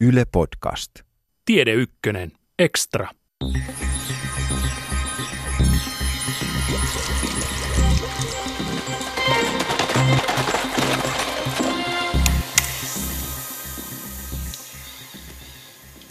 [0.00, 0.90] Yle Podcast.
[1.44, 2.32] Tiede Ykkönen.
[2.58, 3.08] Extra.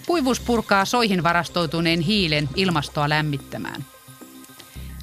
[0.08, 3.86] Kuivuus purkaa soihin varastoituneen hiilen ilmastoa lämmittämään.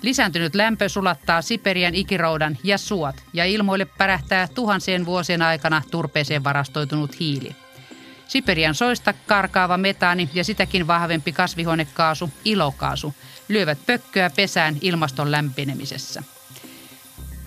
[0.03, 7.21] Lisääntynyt lämpö sulattaa Siperian ikiroudan ja suot ja ilmoille pärähtää tuhansien vuosien aikana turpeeseen varastoitunut
[7.21, 7.64] hiili.
[8.29, 13.15] Siperian soista karkaava metaani ja sitäkin vahvempi kasvihuonekaasu, ilokaasu,
[13.49, 16.23] lyövät pökköä pesään ilmaston lämpenemisessä.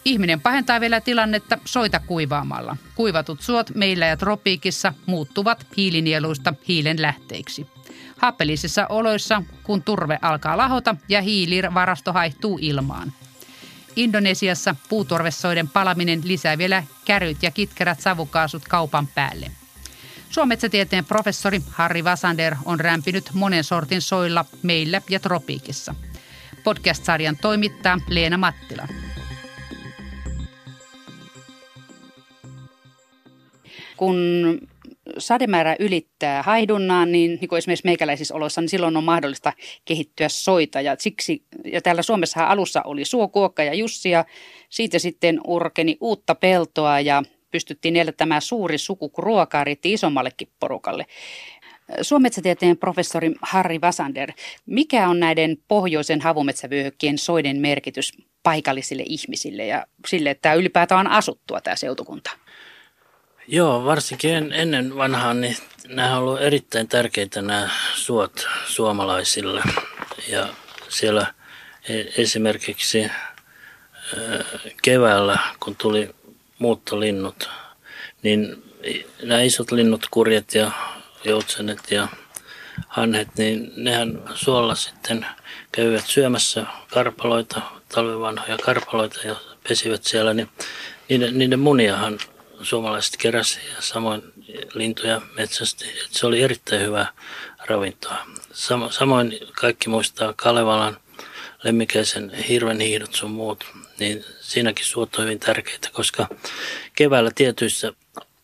[0.06, 2.78] Ihminen pahentaa vielä tilannetta soita kuivaamalla.
[2.96, 7.68] Kuivatut suot meillä ja tropiikissa muuttuvat hiilinieluista hiilen lähteiksi.
[8.18, 13.14] Happelisissa oloissa, kun turve alkaa lahota ja hiilivarasto haihtuu ilmaan.
[13.96, 19.52] Indonesiassa puutorvesoiden palaminen lisää vielä käryt ja kitkerät savukaasut kaupan päälle.
[20.30, 25.95] Suometsätieteen professori Harri Vasander on rämpinyt monen sortin soilla meillä ja tropiikissa.
[26.64, 28.88] Podcast-sarjan toimittaa Leena Mattila.
[33.97, 34.17] Kun
[35.17, 39.53] sademäärä ylittää haidunnaan, niin, niin kuin esimerkiksi meikäläisissä oloissa, niin silloin on mahdollista
[39.86, 40.81] kehittyä soita.
[40.81, 44.25] Ja, siksi, ja täällä Suomessa alussa oli Suokuokka ja Jussi ja
[44.69, 51.06] siitä sitten urkeni uutta peltoa ja pystyttiin elättämään suuri suku, kun ruokaa riitti isommallekin porukalle.
[52.02, 54.31] Suometsätieteen professori Harri Vasander,
[54.66, 61.12] mikä on näiden pohjoisen havumetsävyöhykkien soiden merkitys paikallisille ihmisille ja sille, että tämä ylipäätään on
[61.12, 62.31] asuttua tämä seutukunta?
[63.48, 69.62] Joo, varsinkin ennen vanhaa, niin nämä on ollut erittäin tärkeitä nämä suot suomalaisille.
[70.30, 70.48] Ja
[70.90, 71.34] siellä
[71.90, 73.12] e- esimerkiksi
[74.81, 76.09] keväällä, kun tuli
[76.59, 77.50] muuttolinnut,
[78.23, 78.63] niin
[79.23, 80.72] nämä isot linnut, kurjet ja
[81.23, 82.08] joutsenet ja
[82.88, 85.25] hanhet, niin nehän suolla sitten
[85.72, 89.35] käyvät syömässä karpaloita, talvivanhoja karpaloita ja
[89.67, 90.50] pesivät siellä, niin
[91.09, 92.19] niiden, niiden muniahan
[92.62, 94.23] suomalaiset keräsi ja samoin
[94.73, 95.85] lintuja metsästi.
[96.09, 97.12] Se oli erittäin hyvää
[97.66, 98.17] ravintoa.
[98.90, 100.97] Samoin kaikki muistaa Kalevalan
[101.63, 103.66] lemmikäisen hirven hiidot sun muut,
[104.00, 106.28] niin siinäkin suot on hyvin tärkeitä, koska
[106.96, 107.94] keväällä tietyissä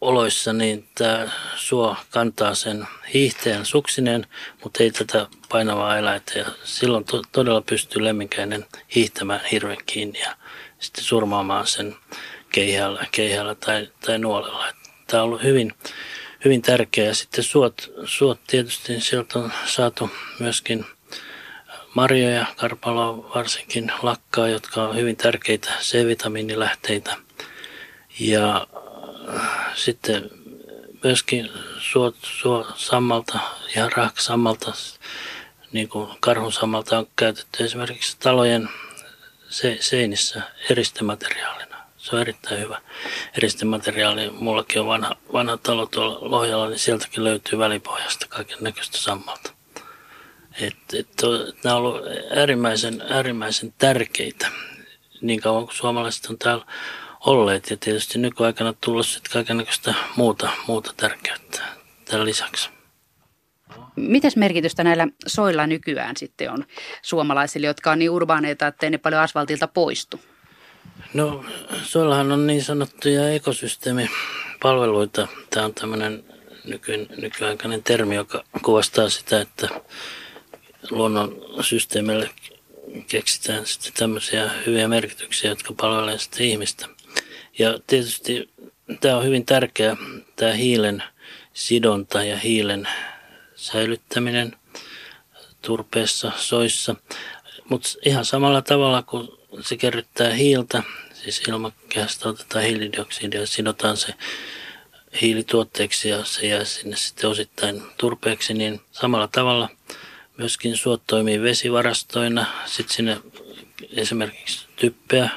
[0.01, 4.27] oloissa niin tämä suo kantaa sen hiihteen suksineen,
[4.63, 6.39] mutta ei tätä painavaa eläintä.
[6.39, 8.65] Ja silloin to- todella pystyy lemminkäinen
[8.95, 10.35] hiihtämään hirven kiinni ja
[10.79, 11.95] sitten surmaamaan sen
[12.51, 14.65] keihällä, keihällä tai, tai nuolella.
[15.07, 15.73] Tämä on ollut hyvin,
[16.45, 17.13] hyvin tärkeää.
[17.13, 20.09] Sitten suot, suot tietysti sieltä on saatu
[20.39, 20.85] myöskin
[21.93, 27.15] marjoja, karpaloa varsinkin lakkaa, jotka on hyvin tärkeitä C-vitamiinilähteitä.
[28.19, 28.67] Ja
[29.35, 30.29] äh, sitten
[31.03, 33.39] myöskin suot, suo sammalta
[33.75, 34.73] ja rahkasammalta,
[35.71, 38.69] niin kuin karhunsammalta on käytetty esimerkiksi talojen
[39.79, 41.77] seinissä eristemateriaalina.
[41.97, 42.81] Se on erittäin hyvä
[43.37, 44.29] eristemateriaali.
[44.29, 49.53] Mullakin on vanha, vanha talo tuolla Lohjalla, niin sieltäkin löytyy välipohjasta kaiken näköistä sammalta.
[50.61, 51.07] Et, et,
[51.63, 52.01] nämä on ollut
[52.35, 54.47] äärimmäisen, äärimmäisen tärkeitä
[55.21, 56.65] niin kauan kuin suomalaiset on täällä
[57.25, 57.69] olleet.
[57.69, 61.61] Ja tietysti nykyaikana tullut sitten kaikenlaista muuta, muuta tärkeyttä
[62.05, 62.69] tällä lisäksi.
[63.95, 66.65] Mitäs merkitystä näillä soilla nykyään sitten on
[67.01, 70.19] suomalaisille, jotka on niin urbaaneita, että ne paljon asfaltilta poistu?
[71.13, 71.45] No,
[71.83, 75.27] soillahan on niin sanottuja ekosysteemipalveluita.
[75.49, 76.23] Tämä on tämmöinen
[76.65, 79.69] nyky, nykyaikainen termi, joka kuvastaa sitä, että
[80.91, 82.29] luonnon systeemille
[83.07, 86.87] keksitään sitten tämmöisiä hyviä merkityksiä, jotka palvelevat sitten ihmistä.
[87.59, 88.49] Ja tietysti
[89.01, 89.97] tämä on hyvin tärkeä,
[90.35, 91.03] tämä hiilen
[91.53, 92.87] sidonta ja hiilen
[93.55, 94.55] säilyttäminen
[95.61, 96.95] turpeessa, soissa.
[97.69, 99.27] Mutta ihan samalla tavalla kuin
[99.61, 100.83] se kerryttää hiiltä,
[101.13, 104.13] siis ilmakehästä otetaan hiilidioksidia ja sidotaan se
[105.21, 109.69] hiilituotteeksi ja se jää sinne sitten osittain turpeeksi, niin samalla tavalla
[110.37, 112.45] myöskin suot toimii vesivarastoina.
[112.65, 113.17] Sitten sinne
[113.95, 115.29] esimerkiksi typpeä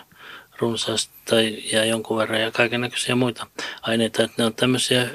[0.58, 3.46] runsaasti tai jää jonkun verran ja kaikenlaisia muita
[3.82, 4.22] aineita.
[4.22, 5.08] Että ne on tämmöisiä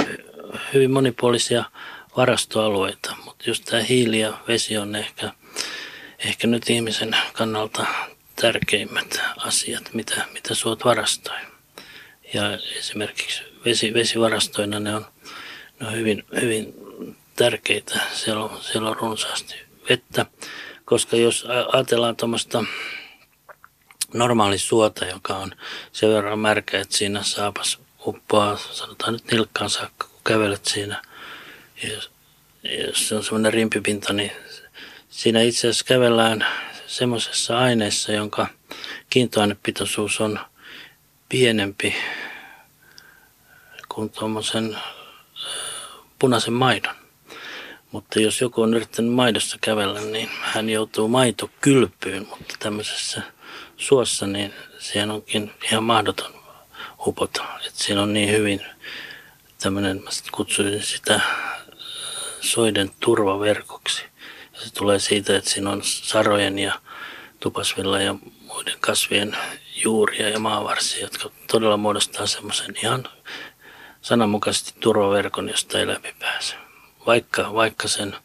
[0.74, 1.64] hyvin monipuolisia
[2.18, 5.32] varastoalueita, mutta just tämä hiili ja vesi on ehkä,
[6.20, 7.86] ehkä nyt ihmisen kannalta
[8.36, 11.38] tärkeimmät asiat, mitä, mitä suot varastoi.
[12.34, 15.06] Ja esimerkiksi vesi, vesivarastoina ne on,
[15.80, 16.74] ne on hyvin, hyvin
[17.36, 18.00] tärkeitä.
[18.14, 20.26] Siellä on, siellä on runsaasti vettä,
[20.86, 22.64] koska jos ajatellaan tuommoista
[24.14, 25.52] normaali suota, joka on
[25.92, 31.02] sen verran märkä, että siinä saapas uppoaa, sanotaan nyt nilkkaan saakka, kun kävelet siinä.
[31.84, 31.90] Ja
[32.88, 34.32] jos se on semmoinen rimpipinta, niin
[35.10, 36.48] siinä itse asiassa kävellään
[36.88, 38.48] semmoisessa aineessa, jonka
[39.10, 40.40] kiintoainepitoisuus on
[41.30, 41.96] pienempi
[43.90, 44.78] kuin tuommoisen
[46.20, 47.01] punaisen maidon.
[47.92, 53.22] Mutta jos joku on yrittänyt maidossa kävellä, niin hän joutuu maitokylpyyn, mutta tämmöisessä
[53.78, 56.42] suossa, niin siihen onkin ihan mahdoton
[57.08, 57.44] upota.
[57.68, 58.62] että siinä on niin hyvin
[59.62, 61.22] tämmöinen, mä kutsuisin sitä
[62.42, 64.04] soiden turvaverkoksi.
[64.54, 66.80] Ja se tulee siitä, että siinä on sarojen ja
[67.40, 68.16] tupasvilla ja
[68.48, 69.38] muiden kasvien
[69.84, 73.08] juuria ja maavarsia, jotka todella muodostaa semmoisen ihan
[74.02, 76.56] sananmukaisesti turvaverkon, josta ei läpi pääse.
[77.06, 78.16] Vaikka, vaikka sen,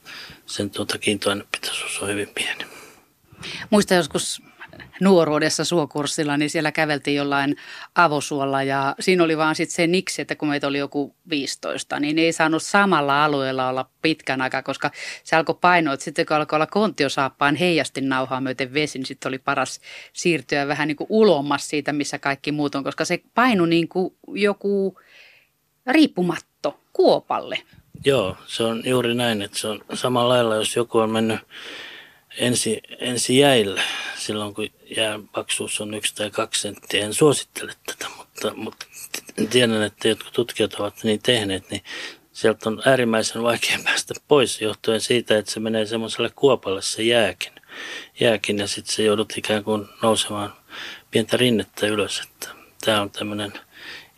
[0.47, 2.65] sen tuota kiintoainepitoisuus on hyvin pieni.
[3.71, 4.43] Muista joskus
[5.01, 7.57] nuoruudessa suokurssilla, niin siellä käveltiin jollain
[7.95, 12.19] avosuolla ja siinä oli vaan sitten se niksi, että kun meitä oli joku 15, niin
[12.19, 14.91] ei saanut samalla alueella olla pitkän aikaa, koska
[15.25, 19.29] se alkoi painoa, että sitten kun alkoi olla kontiosaappaan heijasti nauhaa myöten vesi, niin sitten
[19.29, 19.81] oli paras
[20.13, 24.15] siirtyä vähän niin kuin ulommas siitä, missä kaikki muut on, koska se painu niin kuin
[24.29, 24.99] joku
[25.87, 27.59] riippumatto kuopalle.
[28.05, 31.41] Joo, se on juuri näin, että se on samalla lailla, jos joku on mennyt
[32.39, 33.83] ensi, ensi jäille
[34.17, 37.05] silloin, kun jään paksuus on yksi tai kaksi senttiä.
[37.05, 38.87] En suosittele tätä, mutta, mutta
[39.51, 41.83] tiedän, että jotkut tutkijat ovat niin tehneet, niin
[42.33, 47.53] sieltä on äärimmäisen vaikea päästä pois johtuen siitä, että se menee semmoiselle kuopalle se jääkin.
[48.21, 50.53] jääkin ja sitten se joudut ikään kuin nousemaan
[51.11, 52.21] pientä rinnettä ylös.
[52.21, 52.49] Että
[52.85, 53.53] tämä on tämmöinen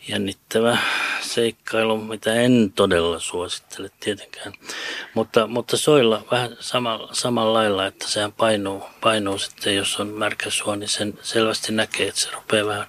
[0.09, 0.79] jännittävä
[1.21, 4.53] seikkailu, mitä en todella suosittele tietenkään.
[5.15, 10.51] Mutta, mutta soilla vähän samalla, samalla lailla, että sehän painuu, painuu sitten, jos on märkä
[10.51, 12.87] suo, niin sen selvästi näkee, että se rupeaa vähän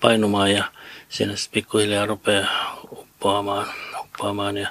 [0.00, 0.64] painumaan ja
[1.08, 3.66] siinä sitten pikkuhiljaa rupeaa uppoamaan,
[4.00, 4.68] uppoamaan ja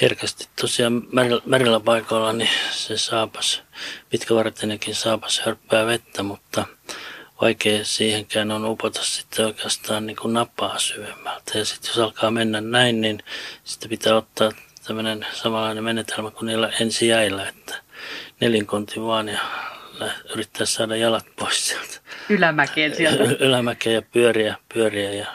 [0.00, 3.62] herkästi tosiaan märillä, märillä paikoilla niin se saapas,
[4.10, 6.66] pitkävartinenkin saapas hörppää vettä, mutta
[7.40, 11.58] vaikea siihenkään on upota sitten oikeastaan niin kuin napaa syvemmältä.
[11.58, 13.22] Ja sitten jos alkaa mennä näin, niin
[13.64, 14.52] sitten pitää ottaa
[14.86, 17.74] tämmöinen samanlainen menetelmä kuin niillä ensi jäillä, että
[18.40, 19.40] nelinkonti vaan ja
[20.34, 22.00] yrittää saada jalat pois sieltä.
[22.28, 23.24] Ylämäkeen sieltä.
[23.44, 25.26] Ylämäkeen ja pyöriä, pyöriä ja, ja,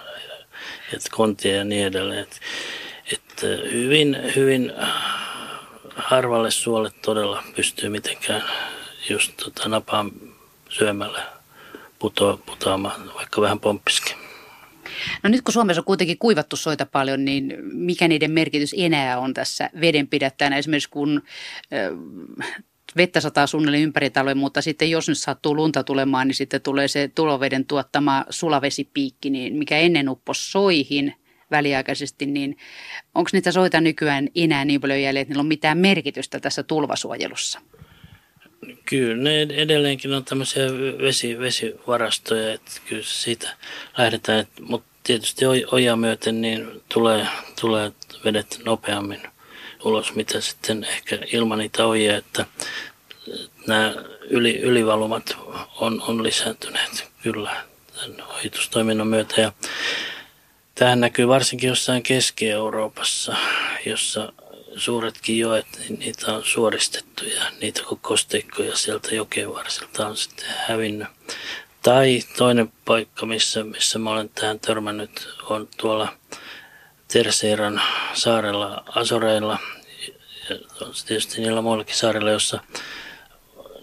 [0.92, 2.20] ja kontia ja niin edelleen.
[2.20, 2.40] Et,
[3.14, 4.74] et hyvin, hyvin
[5.96, 8.44] harvalle suolle todella pystyy mitenkään
[9.10, 10.12] just tota napaan
[10.70, 11.39] syömällä
[12.00, 14.16] putoa, putoamaan, vaikka vähän pomppiskin.
[15.24, 19.34] No nyt kun Suomessa on kuitenkin kuivattu soita paljon, niin mikä niiden merkitys enää on
[19.34, 20.58] tässä vedenpidättäjänä?
[20.58, 21.22] Esimerkiksi kun
[22.98, 26.88] vettä sataa suunnilleen ympäri taloja, mutta sitten jos nyt sattuu lunta tulemaan, niin sitten tulee
[26.88, 31.14] se tuloveden tuottama sulavesipiikki, niin mikä ennen upposi soihin
[31.52, 32.58] väliaikaisesti, niin
[33.16, 37.62] onko niitä soita nykyään enää niin paljon jäljellä, että niillä on mitään merkitystä tässä tulvasuojelussa?
[38.86, 40.64] Kyllä ne edelleenkin on tämmöisiä
[41.02, 43.50] vesi, vesivarastoja, että kyllä siitä
[43.98, 47.28] lähdetään, mutta tietysti oja myöten niin tulee,
[47.62, 47.92] tulee
[48.26, 49.22] vedet nopeammin
[49.84, 52.46] ulos, mitä sitten ehkä ilman niitä ojia, että
[53.68, 53.96] nämä
[54.30, 55.38] yli, ylivalumat
[55.80, 57.64] on, on lisääntyneet kyllä
[57.96, 59.42] tämän ohitustoiminnan myötä.
[59.42, 59.52] Ja
[60.76, 63.36] tähän näkyy varsinkin jossain Keski-Euroopassa,
[63.86, 64.34] jossa
[64.80, 70.46] suuretkin joet, niin niitä on suoristettu ja niitä kun kosteikkoja sieltä jokien varsilta on sitten
[70.68, 71.08] hävinnyt.
[71.84, 76.14] Tai toinen paikka, missä, missä mä olen tähän törmännyt, on tuolla
[77.08, 77.82] Terseiran
[78.14, 79.60] saarella Asoreilla.
[80.50, 82.60] Ja on tietysti niillä muillakin saarilla, jossa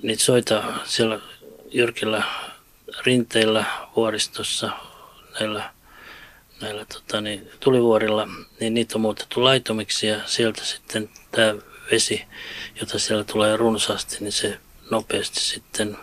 [0.03, 1.21] niitä soita siellä
[1.73, 2.23] jyrkillä
[3.05, 3.65] rinteillä
[3.97, 4.71] vuoristossa
[5.41, 5.76] näillä
[6.61, 8.29] näillä tota, niin, tulivuorilla,
[8.61, 11.55] niin niitä on muutettu laitomiksi ja sieltä sitten tämä
[11.91, 12.25] vesi,
[12.81, 14.59] jota siellä tulee runsaasti, niin se
[14.91, 15.97] nopeasti sitten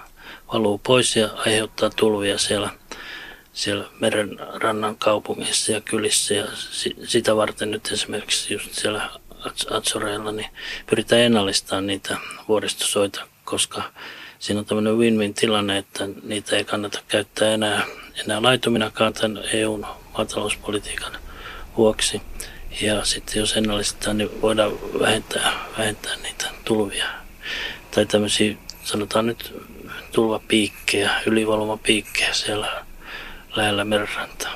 [0.54, 2.70] valuu pois ja aiheuttaa tulvia siellä,
[3.54, 6.34] siellä meren rannan kaupungissa ja kylissä.
[6.34, 6.46] Ja
[7.04, 9.10] sitä varten nyt esimerkiksi just siellä
[9.72, 10.50] Atsoreilla niin
[10.90, 12.18] pyritään ennallistamaan niitä
[12.48, 13.84] vuoristosoita, koska
[14.40, 17.86] siinä on tämmöinen win-win tilanne, että niitä ei kannata käyttää enää,
[18.26, 19.86] enää laitominakaan tämän EUn
[20.18, 21.14] maatalouspolitiikan
[21.78, 22.22] vuoksi.
[22.82, 27.06] Ja sitten jos ennallistetaan, niin voidaan vähentää, vähentää niitä tulvia.
[27.92, 29.54] Tai tämmöisiä, sanotaan nyt
[30.12, 32.86] tulvapiikkejä, ylivalvomapiikkejä siellä
[33.56, 34.54] lähellä merenrantaa.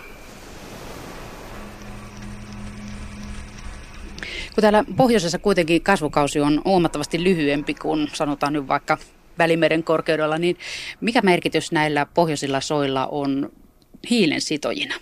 [4.55, 8.97] Kun täällä pohjoisessa kuitenkin kasvukausi on huomattavasti lyhyempi kuin sanotaan nyt vaikka
[9.37, 10.57] Välimeren korkeudella, niin
[11.01, 13.51] mikä merkitys näillä pohjoisilla soilla on
[14.09, 14.95] hiilen sitojina?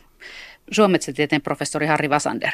[0.72, 2.52] Suometsätieteen professori Harri Vasander.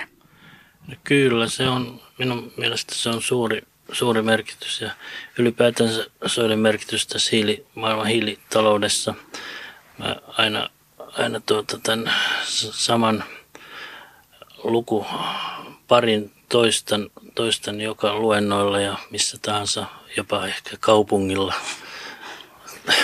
[0.87, 4.91] No kyllä, se on, minun mielestä se on suuri, suuri merkitys ja
[5.37, 9.13] ylipäätänsä soiden merkitys tässä hiili, maailman hiilitaloudessa.
[9.97, 12.13] Mä aina, aina tuota tämän
[12.71, 13.23] saman
[14.63, 15.05] luku
[15.87, 19.85] parin toistan, toistan joka luennoilla ja missä tahansa,
[20.17, 21.53] jopa ehkä kaupungilla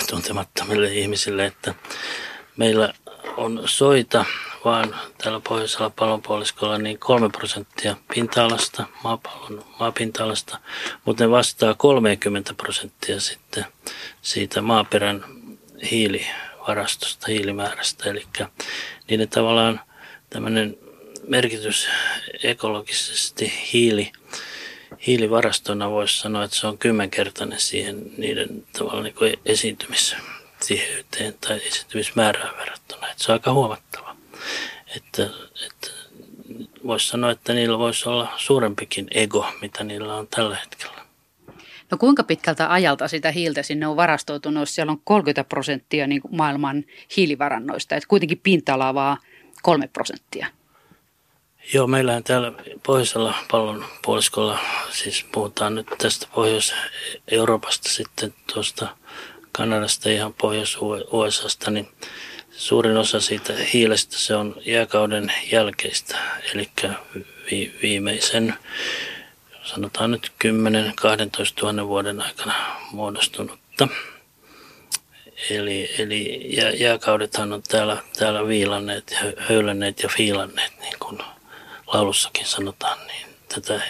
[0.10, 1.74] tuntemattomille ihmisille, että
[2.58, 2.94] meillä
[3.38, 4.26] on soita
[4.68, 10.60] vaan täällä pohjoisella pallonpuoliskolla niin 3 prosenttia pinta-alasta, maapallon maapinta-alasta,
[11.06, 13.66] mutta ne vastaa 30 prosenttia sitten
[14.22, 15.26] siitä maaperän
[15.92, 18.10] hiilivarastosta, hiilimäärästä.
[18.10, 18.28] Eli
[19.10, 19.82] niiden tavallaan
[20.30, 20.78] tämmöinen
[21.28, 21.88] merkitys
[22.44, 24.12] ekologisesti hiili,
[25.08, 33.08] hiilivarastona voisi sanoa, että se on kymmenkertainen siihen niiden tavallaan niin esiintymistiheyteen tai esiintymismäärään verrattuna.
[33.12, 34.07] Että se on aika huomattava.
[34.96, 35.24] Että,
[35.66, 35.88] että
[36.88, 40.98] voisi sanoa, että niillä voisi olla suurempikin ego, mitä niillä on tällä hetkellä.
[41.92, 46.22] No kuinka pitkältä ajalta sitä hiiltä sinne on varastoitunut, jos siellä on 30 prosenttia niin
[46.32, 46.84] maailman
[47.18, 49.18] hiilivarannoista, että kuitenkin pinta-alaa vaan
[49.62, 50.48] 3 prosenttia?
[51.74, 52.52] Joo, meillähän täällä
[52.86, 54.60] pohjoisella pallon puoliskolla,
[54.92, 58.88] siis puhutaan nyt tästä Pohjois-Euroopasta sitten tuosta
[59.52, 61.88] Kanadasta ihan Pohjois-USAsta, niin
[62.58, 66.18] suurin osa siitä hiilestä se on jääkauden jälkeistä,
[66.54, 66.70] eli
[67.52, 68.54] vi- viimeisen
[69.64, 70.48] sanotaan nyt 10-12
[71.62, 72.54] 000 vuoden aikana
[72.92, 73.88] muodostunutta.
[75.50, 76.48] Eli, eli
[76.80, 81.20] jääkaudethan on täällä, täällä viilanneet höylänneet ja fiilanneet, niin kuin
[81.88, 83.82] laulussakin sanotaan, niin tätä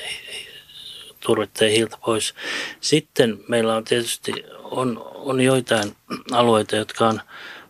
[1.19, 2.33] turvetta ja hiiltä pois.
[2.81, 4.31] Sitten meillä on tietysti
[4.63, 5.95] on, on joitain
[6.31, 7.21] alueita, jotka on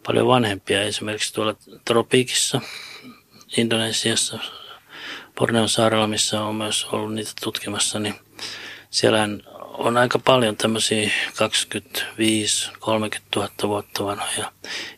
[0.08, 0.82] paljon vanhempia.
[0.82, 2.62] Esimerkiksi tuolla tropiikissa,
[3.58, 4.40] Indonesiassa,
[5.36, 8.16] Borneon saarella, missä on myös ollut niitä tutkimassa, niin
[8.90, 9.20] siellä
[9.60, 11.12] on aika paljon tämmöisiä 25-30
[13.36, 14.52] 000 vuotta vanhoja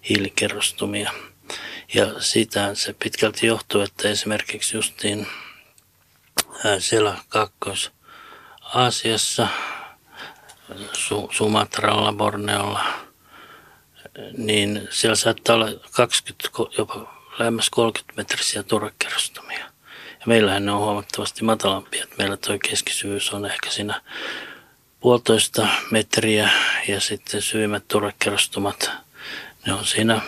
[0.09, 1.11] hiilikerrostumia–
[1.93, 5.27] ja siitä se pitkälti johtuu, että esimerkiksi justiin
[6.79, 9.47] siellä Kaakkois-Aasiassa,
[11.31, 13.08] Sumatralla, Borneolla,
[14.37, 19.65] niin siellä saattaa olla 20, jopa lähemmäs 30 metrisiä turvekerrostumia.
[20.19, 22.03] Ja meillähän ne on huomattavasti matalampia.
[22.03, 24.01] Että meillä tuo keskisyvyys on ehkä siinä
[24.99, 26.49] puolitoista metriä
[26.87, 28.91] ja sitten syvimmät turvekerrostumat,
[29.65, 30.21] ne on siinä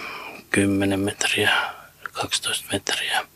[0.50, 1.52] 10 metriä,
[2.12, 3.28] 12 metriä.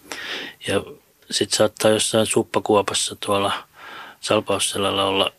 [0.67, 0.83] Ja
[1.31, 3.67] sitten saattaa jossain suppakuopassa tuolla
[4.21, 5.31] Salpausselällä olla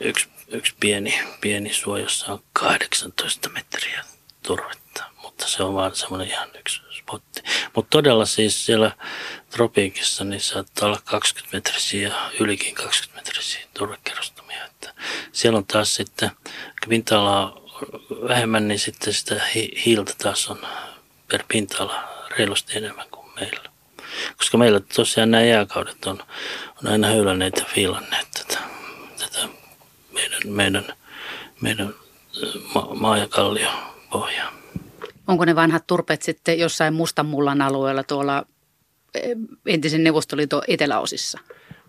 [0.00, 4.04] yksi, yksi pieni, pieni suo, jossa on 18 metriä
[4.42, 5.04] turvetta.
[5.22, 7.42] Mutta se on vaan semmoinen ihan yksi spotti.
[7.76, 8.92] Mutta todella siis siellä
[9.50, 14.64] tropiikissa niin saattaa olla 20 metrisiä ja ylikin 20 metrisiä turvekerrostumia.
[14.64, 14.94] Että
[15.32, 16.30] siellä on taas sitten
[16.88, 17.62] pinta-alaa
[18.28, 19.40] vähemmän, niin sitten sitä
[19.86, 20.66] hiiltä taas on
[21.28, 22.08] per pinta-ala
[22.38, 23.72] reilusti enemmän kuin meillä.
[24.36, 26.22] Koska meillä tosiaan nämä jääkaudet on,
[26.84, 28.58] on aina höylänneet ja fiilanneet tätä,
[29.18, 29.48] tätä
[30.12, 30.84] meidän, meidän,
[31.60, 31.94] meidän
[32.74, 33.28] ma- maa- ja
[34.12, 34.52] kalliopohjaa.
[35.26, 38.46] Onko ne vanhat turpeet sitten jossain mustan mullan alueella tuolla
[39.66, 41.38] entisen Neuvostoliiton eteläosissa?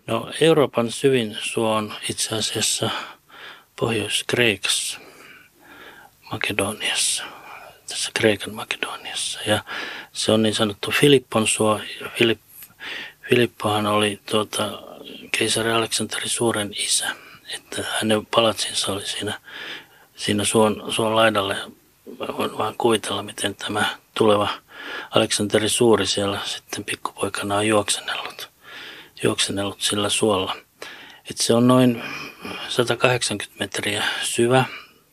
[0.06, 2.90] No Euroopan syvin suo on itse asiassa
[3.80, 5.00] Pohjois-Kreikassa,
[6.30, 7.24] Makedoniassa–
[7.88, 9.40] tässä Kreikan Makedoniassa.
[9.46, 9.64] Ja
[10.12, 11.80] se on niin sanottu Filippon suo.
[12.18, 12.42] Filipp,
[13.28, 14.82] Filippohan oli tuota,
[15.38, 17.06] keisari Aleksanterin suuren isä.
[17.54, 19.40] Että hänen palatsinsa oli siinä,
[20.16, 21.56] siinä suon, suon laidalle.
[22.38, 23.84] Voin vaan kuvitella, miten tämä
[24.14, 24.48] tuleva
[25.10, 28.50] Aleksanteri Suuri siellä sitten pikkupoikana on juoksenellut,
[29.22, 30.56] juoksenellut sillä suolla.
[31.30, 32.02] Et se on noin
[32.68, 34.64] 180 metriä syvä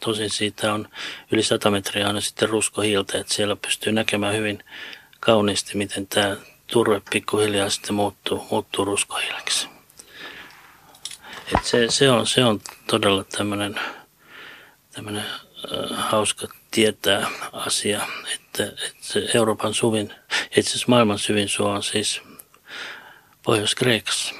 [0.06, 0.90] Tosin siitä on
[1.32, 4.64] yli 100 metriä aina sitten ruskohiiltä, että siellä pystyy näkemään hyvin
[5.20, 9.68] kauniisti, miten tämä turve pikkuhiljaa sitten muuttuu, muuttuu ruskohiileksi.
[11.56, 13.76] Et se, se, on, se on todella tämmöinen
[15.18, 15.26] äh,
[15.92, 18.02] hauska tietää asia,
[18.34, 20.14] että, että se Euroopan suvin,
[20.58, 22.22] itse asiassa maailman syvin suo on siis
[23.44, 24.36] Pohjois-Kreikassa.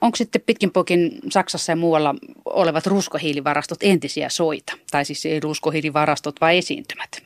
[0.00, 4.72] Onko sitten pitkin poikin Saksassa ja muualla olevat ruskohiilivarastot entisiä soita?
[4.90, 7.22] Tai siis ei ruskohiilivarastot, vai esiintymät?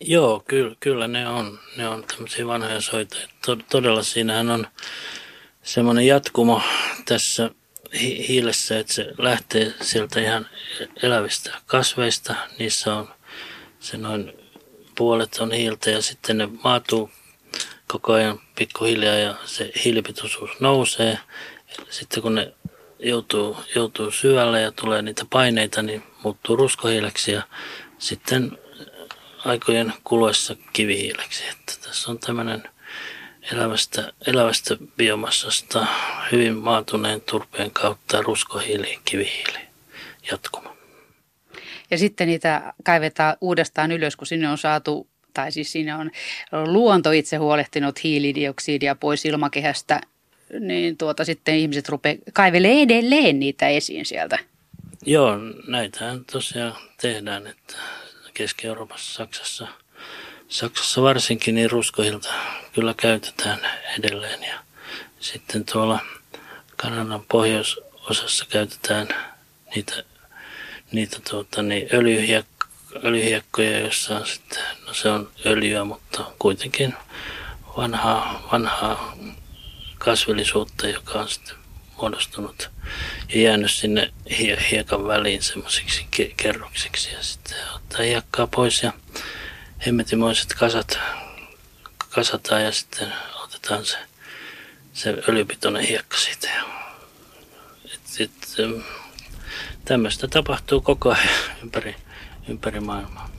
[0.00, 1.58] Joo, kyllä, kyllä ne on.
[1.76, 3.16] Ne on tämmöisiä vanhoja soita.
[3.70, 4.66] Todella siinähän on
[5.62, 6.62] semmoinen jatkumo
[7.04, 7.50] tässä
[8.28, 10.48] hiilessä, että se lähtee sieltä ihan
[11.02, 12.34] elävistä kasveista.
[12.58, 13.08] Niissä on
[13.80, 14.32] se noin
[14.94, 17.10] puolet on hiiltä ja sitten ne maatuu
[17.86, 21.18] koko ajan pikkuhiljaa ja se hiilipitoisuus nousee.
[21.90, 22.54] Sitten kun ne
[22.98, 27.42] joutuu, joutuu syvälle ja tulee niitä paineita, niin muuttuu ruskohiileksi ja
[27.98, 28.58] sitten
[29.44, 31.44] aikojen kuluessa kivihiileksi.
[31.50, 32.62] Että tässä on tämmöinen
[33.52, 35.86] elävästä, elävästä biomassasta
[36.32, 39.58] hyvin maatuneen turpeen kautta ruskohiili, kivihiili
[40.30, 40.76] jatkuma.
[41.90, 46.10] Ja sitten niitä kaivetaan uudestaan ylös, kun sinne on saatu, tai siis siinä on
[46.66, 50.00] luonto itse huolehtinut hiilidioksidia pois ilmakehästä,
[50.60, 54.38] niin tuota sitten ihmiset rupeaa kaivelee edelleen niitä esiin sieltä.
[55.06, 55.36] Joo,
[55.66, 57.76] näitähän tosiaan tehdään, että
[58.34, 59.68] Keski-Euroopassa, Saksassa,
[60.48, 62.28] Saksassa varsinkin niin ruskohilta
[62.72, 63.60] kyllä käytetään
[63.98, 64.42] edelleen.
[64.42, 64.58] Ja
[65.20, 66.00] sitten tuolla
[66.76, 69.08] Kanadan pohjoisosassa käytetään
[69.74, 70.04] niitä,
[70.92, 72.46] niitä tuota, niin öljyhiek,
[73.04, 76.94] öljyhiekkoja, joissa on sitten, no se on öljyä, mutta kuitenkin
[77.76, 79.16] vanhaa, vanhaa
[79.98, 81.56] kasvillisuutta, joka on sitten
[81.96, 82.70] muodostunut
[83.28, 84.12] ja jäänyt sinne
[84.70, 88.92] hiekan väliin semmoisiksi kerroksiksi ja sitten ottaa hiekkaa pois ja
[89.86, 90.98] hemmetimoiset kasat
[92.08, 93.12] kasataan ja sitten
[93.44, 93.96] otetaan se,
[94.92, 96.48] se öljypitoinen hiekka siitä.
[97.94, 98.56] Et, et,
[99.84, 101.28] tämmöistä tapahtuu koko ajan
[101.62, 101.96] ympäri,
[102.48, 103.30] ympäri maailmaa.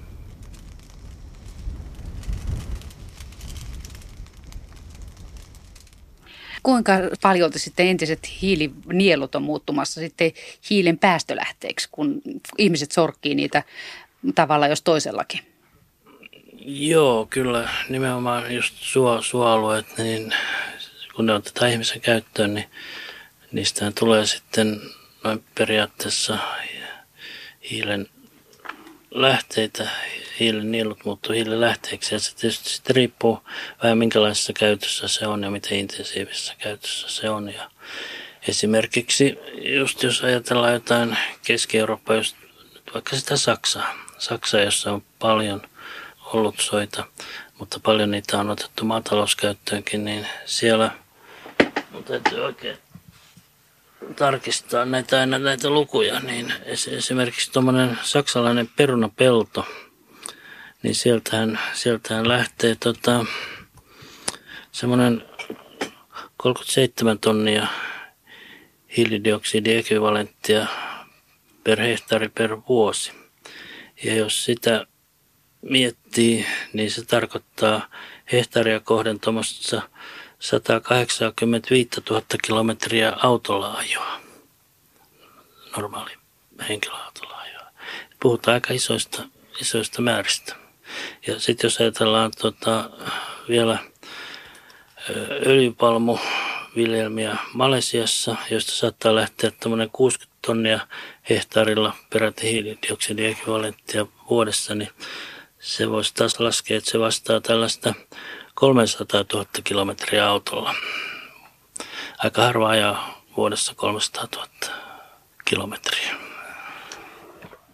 [6.63, 10.31] Kuinka paljon sitten entiset hiilinielut on muuttumassa sitten
[10.69, 12.21] hiilen päästölähteeksi, kun
[12.57, 13.63] ihmiset sorkkii niitä
[14.35, 15.58] tavalla jos toisellakin?
[16.65, 17.69] Joo, kyllä.
[17.89, 20.35] Nimenomaan just suo, suoalueet, niin
[21.15, 22.69] kun ne otetaan ihmisen käyttöön, niin
[23.51, 24.81] niistähän tulee sitten
[25.23, 26.37] noin periaatteessa
[27.71, 28.07] hiilen
[29.11, 29.89] lähteitä,
[30.39, 33.39] hiilen nielut muuttuu hiilen lähteeksi ja se tietysti sitten riippuu
[33.83, 37.53] vähän minkälaisessa käytössä se on ja miten intensiivisessä käytössä se on.
[37.53, 37.71] Ja
[38.47, 42.35] esimerkiksi just jos ajatellaan jotain Keski-Eurooppaa, just
[42.93, 45.61] vaikka sitä Saksaa, Saksa, jossa on paljon
[46.33, 47.05] ollut soita,
[47.59, 50.91] mutta paljon niitä on otettu maatalouskäyttöönkin, niin siellä
[51.91, 52.77] mun täytyy oikein
[54.15, 56.53] tarkistaa näitä, näitä lukuja, niin
[56.91, 59.65] esimerkiksi tuommoinen saksalainen perunapelto,
[60.83, 63.25] niin sieltähän, sieltähän lähtee tota,
[64.71, 65.25] semmoinen
[66.37, 67.67] 37 tonnia
[68.97, 70.67] hiilidioksidiekvivalenttia
[71.63, 73.11] per hehtaari per vuosi.
[74.03, 74.85] Ja jos sitä
[76.09, 77.87] miettii, niin se tarkoittaa
[78.31, 79.81] hehtaaria kohden tuommoista
[80.39, 84.19] 185 000 kilometriä autolla ajoa.
[85.77, 86.11] Normaali
[86.69, 87.71] henkilöautolla ajoa.
[88.19, 89.23] Puhutaan aika isoista,
[89.61, 90.55] isoista määristä.
[91.27, 92.89] Ja sitten jos ajatellaan tota,
[93.49, 93.77] vielä
[95.45, 100.79] öljypalmuviljelmiä Malesiassa, josta saattaa lähteä tämmöinen 60 tonnia
[101.29, 104.89] hehtaarilla peräti hiilidioksidiekvivalenttia vuodessa, niin
[105.59, 107.93] se voisi taas laskea, että se vastaa tällaista
[108.53, 110.75] 300 000 kilometriä autolla.
[112.17, 114.47] Aika harva ajaa vuodessa 300 000
[115.45, 116.15] kilometriä.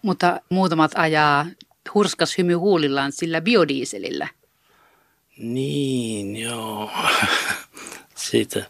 [0.02, 1.46] Mutta muutamat ajaa
[1.94, 4.28] hurskas hymy huulillaan sillä biodieselillä.
[5.38, 6.92] Niin, joo.
[8.16, 8.66] Siitä.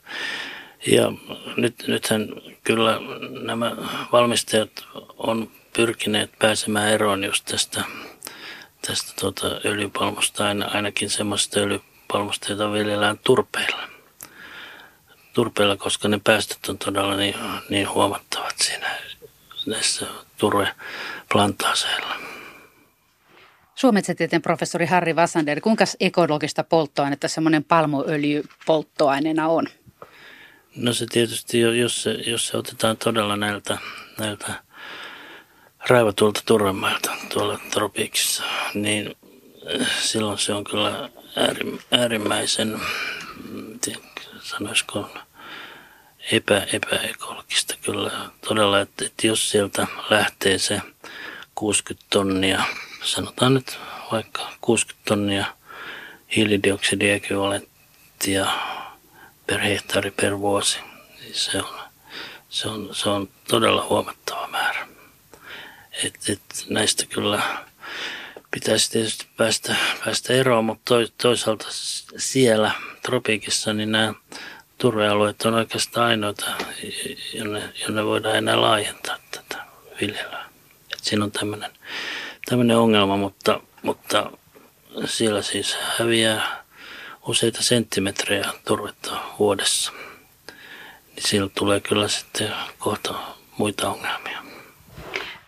[0.88, 1.12] Ja
[1.58, 2.28] nyt, nythän
[2.64, 3.00] kyllä
[3.44, 3.76] nämä
[4.12, 4.72] valmistajat
[5.18, 7.84] on pyrkineet pääsemään eroon just tästä,
[8.88, 10.44] tästä tuota öljypalmusta,
[10.74, 13.90] ainakin semmoista öljypalmusta, jota viljellään turpeilla.
[15.34, 17.36] Turpeilla, koska ne päästöt on todella niin,
[17.70, 18.90] niin huomattavat siinä
[19.66, 22.16] näissä turveplantaaseilla.
[23.76, 29.68] Suometsätieteen professori Harri Vassander, kuinka ekologista polttoainetta semmoinen palmuöljypolttoaineena on?
[30.76, 33.78] No se tietysti, jos se, jos se otetaan todella näiltä,
[34.20, 34.65] näiltä
[35.88, 38.44] raivatuilta turvemailta tuolla tropiikissa,
[38.74, 39.16] niin
[39.66, 41.10] eh, silloin se on kyllä
[41.92, 42.82] äärimmäisen,
[44.42, 45.10] sanoisiko,
[46.32, 48.12] epä, epäekologista kyllä
[48.48, 50.82] todella, että, että jos sieltä lähtee se
[51.56, 52.64] 60 tonnia
[53.04, 53.78] sanotaan nyt
[54.12, 55.46] vaikka 60 tonnia
[56.36, 58.48] hiilidioksidiekvivalenttia
[59.48, 60.80] per hehtaari per vuosi,
[61.22, 61.80] niin se on,
[62.50, 64.95] se on, se on todella huomattava määrä.
[66.04, 67.42] Et, et näistä kyllä
[68.52, 71.66] pitäisi tietysti päästä, päästä eroon, mutta toisaalta
[72.18, 74.14] siellä tropiikissa niin nämä
[74.78, 76.46] turvealueet on oikeastaan ainoita,
[77.34, 79.66] jonne, jonne voidaan enää laajentaa tätä
[80.02, 80.46] viljelyä.
[80.94, 81.72] Et siinä on tämmöinen
[82.46, 84.32] tämmöinen ongelma, mutta, mutta
[85.06, 86.66] siellä siis häviää
[87.28, 89.92] useita senttimetrejä turvetta vuodessa.
[91.16, 93.14] niin sillä tulee kyllä sitten kohta
[93.58, 94.55] muita ongelmia.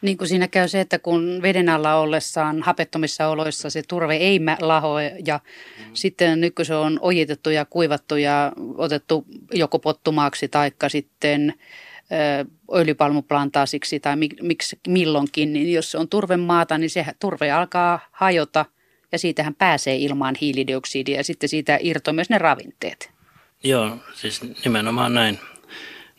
[0.01, 4.39] Niin kuin siinä käy se, että kun veden alla ollessaan hapettomissa oloissa se turve ei
[4.60, 5.39] laho ja
[5.79, 5.83] mm.
[5.93, 11.53] sitten nyt kun se on ojitettu ja kuivattu ja otettu joko pottumaaksi tai sitten
[12.73, 18.65] öljypalmuplantaasiksi tai miksi milloinkin, niin jos se on turvemaata, niin se turve alkaa hajota
[19.12, 23.12] ja siitähän pääsee ilmaan hiilidioksidia ja sitten siitä irtoaa myös ne ravinteet.
[23.63, 25.39] Joo, siis nimenomaan näin,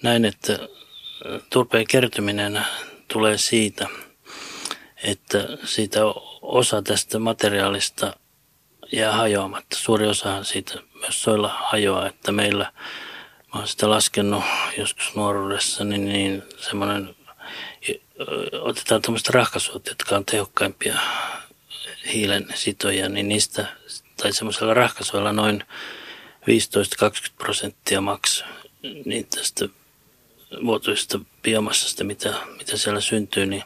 [0.03, 0.59] näin että
[1.51, 2.61] turpeen kertyminen
[3.13, 3.89] tulee siitä,
[5.03, 6.01] että siitä
[6.43, 8.13] osa tästä materiaalista
[8.93, 9.77] jää hajoamatta.
[9.77, 12.73] Suuri osahan siitä myös soilla hajoaa, että meillä,
[13.55, 14.45] mä oon sitä laskenut
[14.79, 17.17] joskus nuoruudessa, niin, niin semmoinen,
[18.61, 20.99] otetaan tämmöistä rahkasuot, jotka on tehokkaimpia
[22.13, 23.67] hiilen sitoja, niin niistä,
[24.23, 25.65] tai semmoisella rahkasuolla noin
[26.41, 26.45] 15-20
[27.39, 28.45] prosenttia maks
[29.05, 29.69] niin tästä
[30.65, 33.65] vuotuisesta biomassasta, mitä, mitä siellä syntyy, niin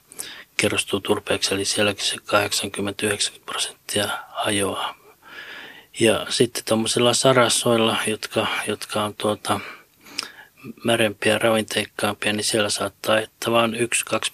[0.57, 2.21] kerrostuu turpeeksi, eli sielläkin se 80-90
[3.47, 4.95] prosenttia hajoaa.
[6.01, 9.61] Ja sitten tuommoisilla sarassoilla, jotka, jotka on tuota,
[10.85, 13.77] märempiä, ravinteikkaampia, niin siellä saattaa, että vain 1-2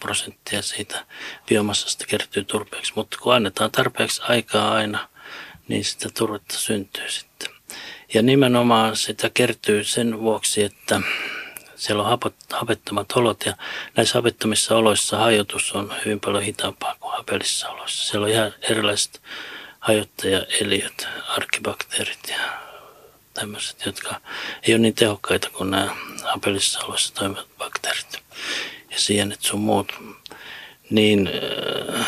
[0.01, 1.07] prosenttia siitä
[1.47, 2.93] biomassasta kertyy turpeeksi.
[2.95, 5.09] Mutta kun annetaan tarpeeksi aikaa aina,
[5.69, 7.49] niin sitä turvetta syntyy sitten.
[8.15, 11.01] Ja nimenomaan sitä kertyy sen vuoksi, että
[11.79, 12.19] siellä on
[12.53, 13.55] hapettomat olot ja
[13.97, 18.09] näissä hapettomissa oloissa hajotus on hyvin paljon hitaampaa kuin hapelissa oloissa.
[18.09, 19.23] Siellä on ihan erilaiset
[19.79, 22.37] hajottajaeliöt, arkibakteerit ja
[23.35, 24.21] tämmöiset, jotka
[24.63, 28.19] ei ole niin tehokkaita kuin nämä hapelissa oloissa toimivat bakteerit
[28.91, 29.93] ja sienet sun muut.
[30.91, 31.31] Niin,
[31.99, 32.07] äh,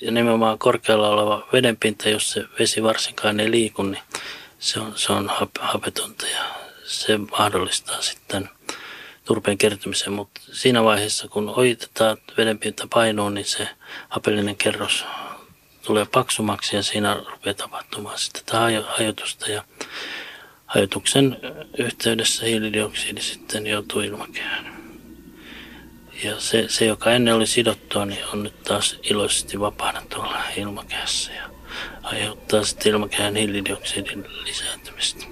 [0.00, 4.02] ja nimenomaan korkealla oleva vedenpinta, jos se vesi varsinkaan ei liiku, niin
[4.58, 8.50] se on, se on hapetonta ja se mahdollistaa sitten
[9.24, 13.68] turpeen kertymisen, mutta siinä vaiheessa kun ojitetaan vedenpinta painuu, niin se
[14.08, 15.04] hapellinen kerros
[15.82, 19.64] tulee paksumaksi ja siinä rupeaa tapahtumaan sitten tätä hajotusta ja
[20.66, 21.36] hajotuksen
[21.78, 24.74] yhteydessä hiilidioksidi sitten joutuu ilmakehään.
[26.24, 31.32] Ja se, se, joka ennen oli sidottua, niin on nyt taas iloisesti vapaana tuolla ilmakehässä
[31.32, 31.50] ja
[32.02, 35.24] aiheuttaa sitten ilmakehän hiilidioksidin lisääntymistä.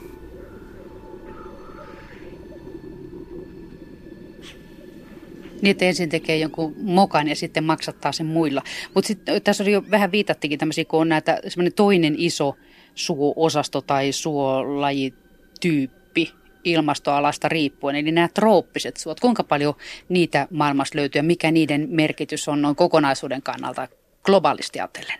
[5.62, 8.62] Niin, että ensin tekee jonkun mokan ja sitten maksattaa sen muilla.
[8.94, 12.56] Mutta sitten tässä oli jo vähän viitattikin tämmöisiä, kun on näitä semmoinen toinen iso
[12.94, 16.32] suo-osasto tai suolajityyppi
[16.64, 19.20] ilmastoalasta riippuen, eli nämä trooppiset suot.
[19.20, 19.74] Kuinka paljon
[20.08, 23.88] niitä maailmassa löytyy ja mikä niiden merkitys on noin kokonaisuuden kannalta
[24.22, 25.18] globaalisti ajatellen?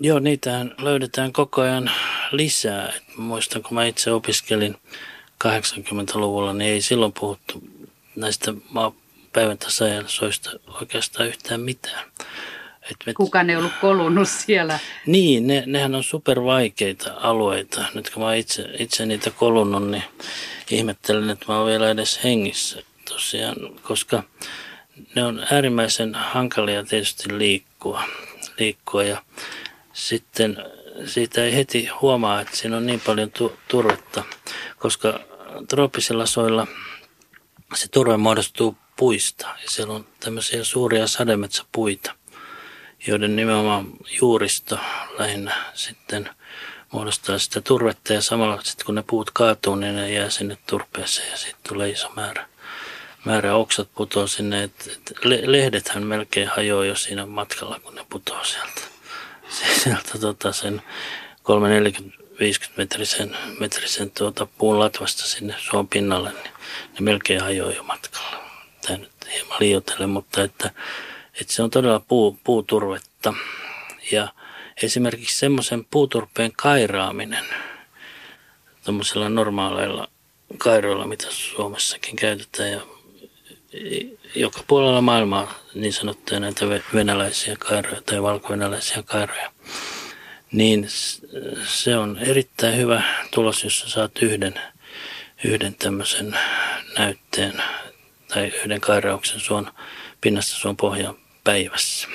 [0.00, 1.90] Joo, niitä löydetään koko ajan
[2.32, 2.88] lisää.
[2.88, 4.76] Et muistan, kun mä itse opiskelin
[5.44, 7.62] 80-luvulla, niin ei silloin puhuttu
[8.16, 8.54] näistä
[9.32, 12.04] päivän tasajan soista oikeastaan yhtään mitään.
[12.90, 13.14] Et me...
[13.14, 14.78] Kukaan ei ollut kolunut siellä.
[15.06, 17.84] Niin, ne, nehän on supervaikeita alueita.
[17.94, 20.04] Nyt kun mä itse, itse niitä kolunnut, niin
[20.70, 24.22] ihmettelen, että mä oon vielä edes hengissä tosiaan, koska
[25.14, 28.02] ne on äärimmäisen hankalia tietysti liikkua.
[28.58, 29.22] liikkua ja
[29.92, 30.56] sitten
[31.06, 34.24] siitä ei heti huomaa, että siinä on niin paljon tu- turvetta,
[34.78, 35.20] koska
[35.68, 36.66] trooppisilla soilla
[37.74, 39.46] se turve muodostuu puista.
[39.46, 42.14] Ja siellä on tämmöisiä suuria sademetsäpuita,
[43.06, 43.86] joiden nimenomaan
[44.20, 44.78] juuristo
[45.18, 46.30] lähinnä sitten
[46.92, 51.30] muodostaa sitä turvetta ja samalla sitten kun ne puut kaatuu, niin ne jää sinne turpeeseen
[51.30, 52.46] ja sitten tulee iso määrä,
[53.24, 54.62] määrä oksat putoo sinne.
[54.62, 58.80] Et, et lehdethän melkein hajoaa jo siinä matkalla, kun ne putoo sieltä,
[59.82, 60.82] sieltä tota sen
[61.42, 66.52] 340 50 metrisen, metrisen tuota puun latvasta sinne suon pinnalle, niin
[66.92, 68.41] ne melkein hajoaa jo matkalla
[69.32, 70.70] hieman liioitellen, mutta että,
[71.40, 73.34] että se on todella puu, puuturvetta.
[74.12, 74.28] Ja
[74.82, 77.44] esimerkiksi semmoisen puuturpeen kairaaminen
[78.84, 80.08] tuommoisilla normaaleilla
[80.58, 82.80] kairoilla, mitä Suomessakin käytetään ja
[84.34, 89.52] joka puolella maailmaa niin sanottuja näitä venäläisiä kairoja tai valkovenäläisiä kairoja,
[90.52, 90.88] niin
[91.66, 94.54] se on erittäin hyvä tulos, jos sä saat yhden,
[95.44, 96.38] yhden tämmöisen
[96.98, 97.62] näytteen
[98.34, 99.72] tai yhden kairauksen suon
[100.20, 102.08] pinnasta suon pohjaan päivässä.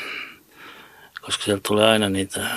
[1.21, 2.47] Koska siellä tulee aina niitä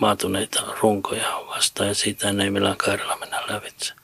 [0.00, 3.94] maatuneita runkoja vastaan ja siitä ei millään kairalla mennä lävitse.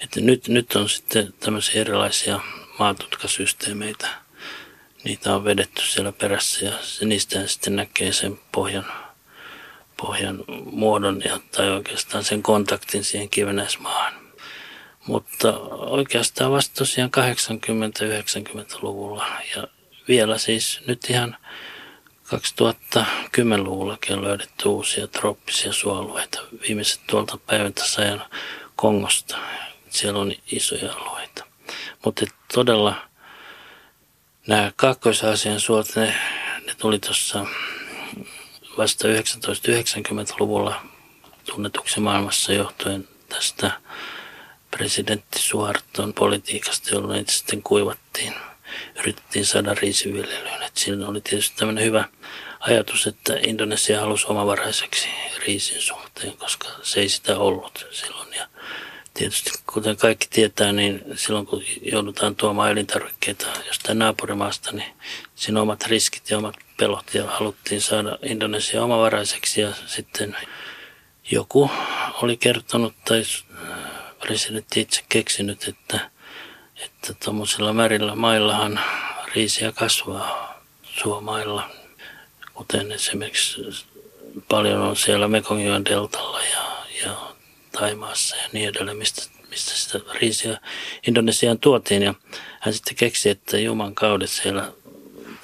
[0.00, 2.40] Että nyt, nyt on sitten tämmöisiä erilaisia
[2.78, 4.08] maatutkasysteemeitä.
[5.04, 8.86] Niitä on vedetty siellä perässä ja se, niistä sitten näkee sen pohjan,
[9.96, 14.25] pohjan muodon ja, tai oikeastaan sen kontaktin siihen kivenäismaahan.
[15.06, 19.66] Mutta oikeastaan vasta tosiaan 80-90-luvulla ja
[20.08, 21.36] vielä siis nyt ihan
[22.26, 26.40] 2010-luvullakin on löydetty uusia trooppisia suolueita.
[26.68, 28.24] Viimeiset tuolta päiväntäsajan
[28.76, 29.36] Kongosta.
[29.90, 31.44] Siellä on isoja alueita.
[32.04, 32.94] Mutta todella
[34.46, 36.14] nämä Kaakkois-Aasian suot, ne,
[36.66, 37.46] ne tuli tuossa
[38.78, 40.82] vasta 1990-luvulla
[41.44, 43.70] tunnetuksi maailmassa johtuen tästä
[44.76, 48.34] presidentti Suharton politiikasta, jolloin niitä sitten kuivattiin.
[48.98, 50.62] Yritettiin saada riisiviljelyyn.
[50.62, 52.04] Et siinä oli tietysti tämmöinen hyvä
[52.60, 55.08] ajatus, että Indonesia halusi omavaraiseksi
[55.46, 58.34] riisin suhteen, koska se ei sitä ollut silloin.
[58.34, 58.48] Ja
[59.14, 64.92] tietysti kuten kaikki tietää, niin silloin kun joudutaan tuomaan elintarvikkeita jostain naapurimaasta, niin
[65.34, 70.36] siinä on omat riskit ja omat pelot ja haluttiin saada Indonesia omavaraiseksi ja sitten
[71.30, 71.70] joku
[72.22, 73.22] oli kertonut tai
[74.20, 76.10] presidentti itse keksinyt, että
[76.84, 78.80] että tuommoisilla märillä maillahan
[79.34, 81.70] riisiä kasvaa suomailla,
[82.54, 83.62] kuten esimerkiksi
[84.48, 86.62] paljon on siellä Mekongjoen deltalla ja,
[87.04, 87.16] ja
[87.72, 90.60] Taimaassa ja niin edelleen, mistä, mistä sitä riisiä
[91.06, 92.02] Indonesiaan tuotiin.
[92.02, 92.14] Ja
[92.60, 94.72] hän sitten keksi, että Juman kaudet siellä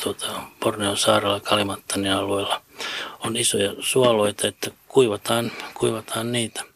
[0.03, 0.27] tuota,
[0.61, 2.63] Borneon saarella Kalimantanin alueella
[3.21, 6.72] on isoja suolueita, että kuivataan, kuivataan niitä.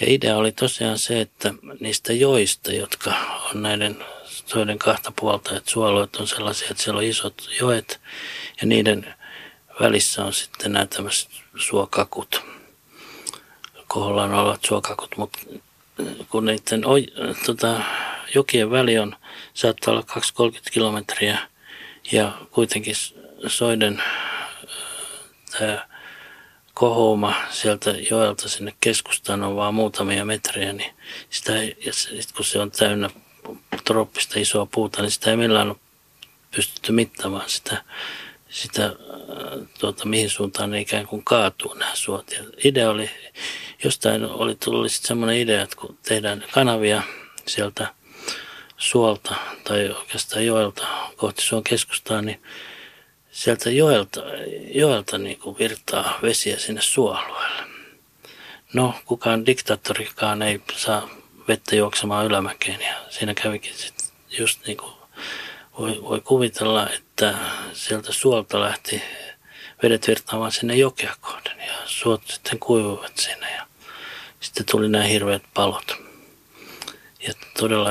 [0.00, 3.14] Ja idea oli tosiaan se, että niistä joista, jotka
[3.54, 4.04] on näiden
[4.46, 8.00] soiden kahta puolta, että suolueet on sellaisia, että siellä on isot joet
[8.60, 9.14] ja niiden
[9.80, 12.42] välissä on sitten nämä tämmöiset suokakut.
[13.86, 15.38] Kohollaan olevat suokakut, mutta
[16.28, 17.06] kun niiden oi,
[17.46, 17.80] tota,
[18.34, 19.16] jokien väli on,
[19.54, 20.04] saattaa olla
[20.58, 21.38] 2-30 kilometriä
[22.12, 22.94] ja kuitenkin
[23.46, 24.02] soiden
[25.58, 25.89] tämä
[26.80, 30.94] kohouma sieltä joelta sinne keskustaan on vaan muutamia metrejä, niin
[31.30, 33.10] sitä ei, ja sit kun se on täynnä
[33.84, 35.76] trooppista isoa puuta, niin sitä ei millään ole
[36.56, 37.84] pystytty mittaamaan sitä,
[38.48, 38.96] sitä
[39.78, 42.30] tuota, mihin suuntaan ne ikään kuin kaatuu nämä suot.
[42.32, 43.10] Ja idea oli,
[43.84, 47.02] jostain oli tullut semmoinen idea, että kun tehdään kanavia
[47.46, 47.94] sieltä
[48.76, 52.42] suolta tai oikeastaan joelta kohti suon keskustaa, niin
[53.30, 54.20] sieltä joelta,
[54.74, 57.62] joelta niin kuin virtaa vesiä sinne suolueelle.
[58.72, 61.08] No, kukaan diktaattorikaan ei saa
[61.48, 64.92] vettä juoksemaan ylämäkeen ja siinä kävikin sitten just niin kuin
[65.78, 67.34] voi, voi kuvitella, että
[67.72, 69.02] sieltä suolta lähti
[69.82, 73.66] vedet virtaamaan sinne jokea kohden ja suot sitten kuivuivat sinne ja
[74.40, 75.96] sitten tuli nämä hirveät palot.
[77.20, 77.90] Ja todella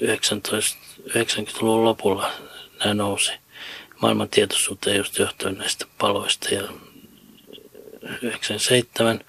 [0.00, 2.32] 19, 90-luvun lopulla
[2.78, 3.32] nämä nousi
[4.02, 6.54] maailman tietoisuuteen just johtuen näistä paloista.
[6.54, 6.62] Ja
[8.22, 9.20] 97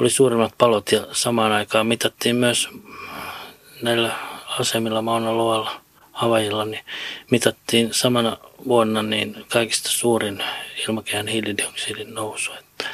[0.00, 2.68] oli suurimmat palot ja samaan aikaan mitattiin myös
[3.82, 4.12] näillä
[4.58, 5.80] asemilla Mauna Loalla
[6.12, 6.84] Havajilla, niin
[7.30, 8.36] mitattiin samana
[8.68, 10.44] vuonna niin kaikista suurin
[10.88, 12.52] ilmakehän hiilidioksidin nousu.
[12.52, 12.84] Että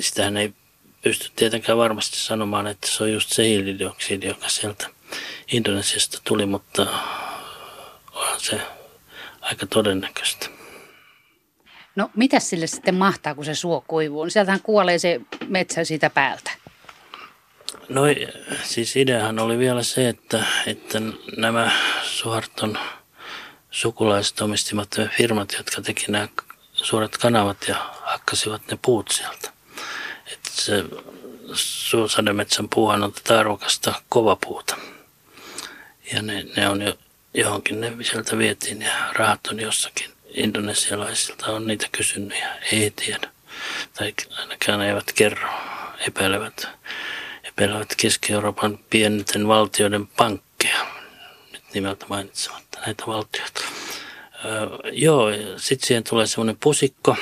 [0.00, 0.52] sitähän ei
[1.02, 4.88] pysty tietenkään varmasti sanomaan, että se on just se hiilidioksidi, joka sieltä
[5.52, 6.86] Indonesiasta tuli, mutta
[8.12, 8.60] onhan se
[9.46, 10.46] aika todennäköistä.
[11.96, 14.30] No mitä sille sitten mahtaa, kun se suo kuivuu?
[14.30, 16.50] Sieltähän kuolee se metsä siitä päältä.
[17.88, 18.02] No
[18.62, 20.98] siis ideahan oli vielä se, että, että
[21.36, 21.70] nämä
[22.02, 22.78] Suharton
[23.70, 26.28] sukulaiset omistimat firmat, jotka teki nämä
[26.72, 29.52] suuret kanavat ja hakkasivat ne puut sieltä.
[30.32, 30.84] Että se
[31.54, 34.76] suosademetsän puuhan on tätä arvokasta kovapuuta.
[36.12, 36.98] Ja ne, ne on jo
[37.36, 40.10] johonkin ne sieltä vietiin ja rahat on jossakin.
[40.34, 43.30] Indonesialaisilta on niitä kysynyt ja ei tiedä.
[43.98, 45.48] Tai ainakaan eivät kerro,
[46.06, 46.68] epäilevät,
[47.44, 50.86] epäilevät Keski-Euroopan pienten valtioiden pankkeja,
[51.52, 53.60] nyt nimeltä mainitsematta näitä valtioita.
[54.44, 57.16] Öö, joo, sitten siihen tulee semmoinen pusikko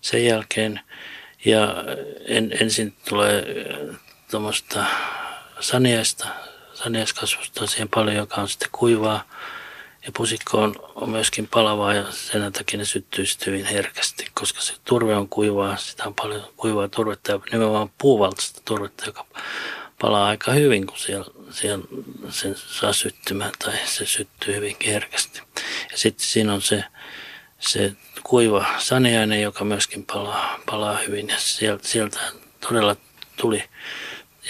[0.00, 0.80] sen jälkeen
[1.44, 1.74] ja
[2.26, 3.44] en, ensin tulee
[4.30, 4.84] tuommoista
[5.60, 6.26] saniaista
[6.84, 9.24] saniaskasvusta on siihen paljon, joka on sitten kuivaa.
[10.06, 14.60] Ja pusikko on, on myöskin palavaa ja sen takia ne syttyy sitten hyvin herkästi, koska
[14.60, 19.26] se turve on kuivaa, sitä on paljon kuivaa turvetta ja nimenomaan puuvaltaista turvetta, joka
[20.00, 21.84] palaa aika hyvin, kun siellä, siellä
[22.28, 25.40] sen saa syttymään tai se syttyy hyvinkin herkästi.
[25.90, 26.84] Ja sitten siinä on se,
[27.58, 32.20] se kuiva saniainen, joka myöskin palaa, palaa hyvin ja sieltä, sieltä
[32.60, 32.96] todella
[33.36, 33.64] tuli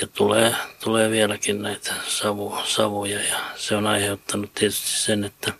[0.00, 5.52] ja tulee, tulee vieläkin näitä savu, savuja ja se on aiheuttanut tietysti sen, että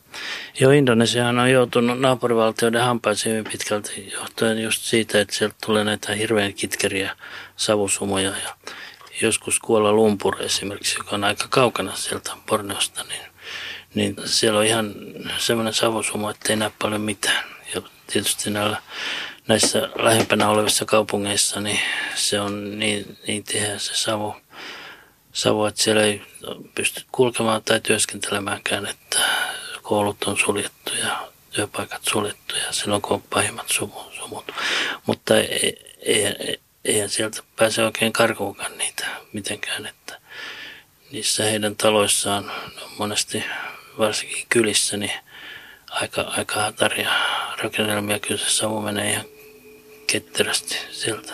[0.60, 6.14] jo Indonesiahan on joutunut naapurivaltioiden hampaisiin hyvin pitkälti johtuen just siitä, että sieltä tulee näitä
[6.14, 7.16] hirveän kitkeriä
[7.56, 8.54] savusumuja ja
[9.22, 13.22] joskus Kuola Lumpur esimerkiksi, joka on aika kaukana sieltä Borneosta, niin,
[13.94, 14.94] niin siellä on ihan
[15.38, 17.44] semmoinen savusumo, että ei näe paljon mitään.
[17.74, 18.82] Ja tietysti näillä,
[19.50, 21.80] näissä lähempänä olevissa kaupungeissa, niin
[22.14, 24.36] se on niin, niin tiheä se savu,
[25.32, 26.22] savu, että siellä ei
[26.74, 29.18] pysty kulkemaan tai työskentelemäänkään, että
[29.82, 34.52] koulut on suljettu ja työpaikat suljettu ja silloin kun on pahimmat sumut.
[35.06, 40.20] Mutta ei, ei, eihän sieltä pääse oikein karkuunkaan niitä mitenkään, että
[41.12, 42.52] niissä heidän taloissaan
[42.98, 43.44] monesti
[43.98, 45.12] varsinkin kylissä niin
[45.90, 47.10] aika, aika hataria
[47.62, 48.18] rakennelmia.
[48.18, 49.39] Kyllä se savu menee ihan
[50.12, 51.32] ketterästi sieltä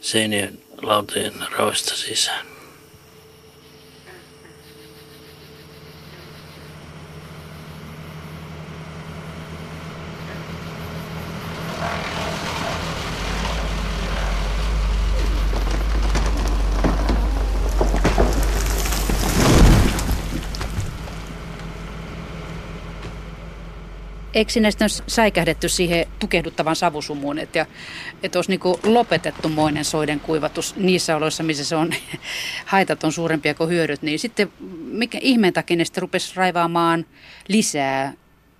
[0.00, 2.51] seinien lautojen raoista sisään.
[24.34, 24.70] Eikö sinne
[25.06, 27.66] säikähdetty siihen tukehduttavan savusumuun, että,
[28.22, 31.90] että olisi niin lopetettu moinen soiden kuivatus niissä oloissa, missä se on,
[32.66, 34.52] haitat on suurempia kuin hyödyt, niin sitten
[34.84, 37.06] mikä ihmeen takia ne sitten rupesi raivaamaan
[37.48, 38.12] lisää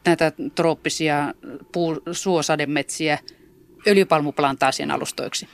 [0.04, 1.34] näitä trooppisia
[1.72, 3.18] puu, suosademetsiä
[3.86, 5.48] öljypalmuplantaasien alustoiksi?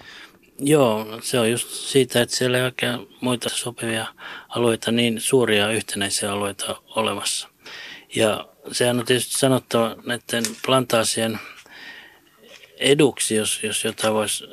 [0.60, 4.06] Joo, se on just siitä, että siellä ei oikein muita sopivia
[4.48, 7.48] alueita, niin suuria yhtenäisiä alueita olemassa.
[8.14, 11.38] Ja sehän on tietysti sanottava näiden plantaasien
[12.76, 14.44] eduksi, jos, jos jotain voisi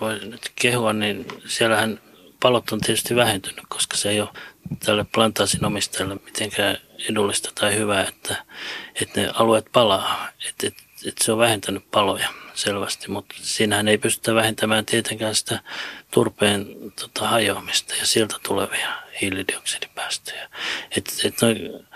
[0.00, 2.00] vois nyt kehua, niin siellähän
[2.40, 4.28] palot on tietysti vähentynyt, koska se ei ole
[4.84, 6.78] tälle plantaasin omistajalle mitenkään
[7.10, 8.44] edullista tai hyvää, että,
[9.02, 10.28] että ne alueet palaa.
[10.48, 15.60] Että, että, että se on vähentänyt paloja selvästi, mutta siinähän ei pystytä vähentämään tietenkään sitä
[16.10, 16.66] turpeen
[17.00, 20.48] tota, hajoamista ja sieltä tulevia hiilidioksidipäästöjä.
[20.96, 21.86] Että, että noin,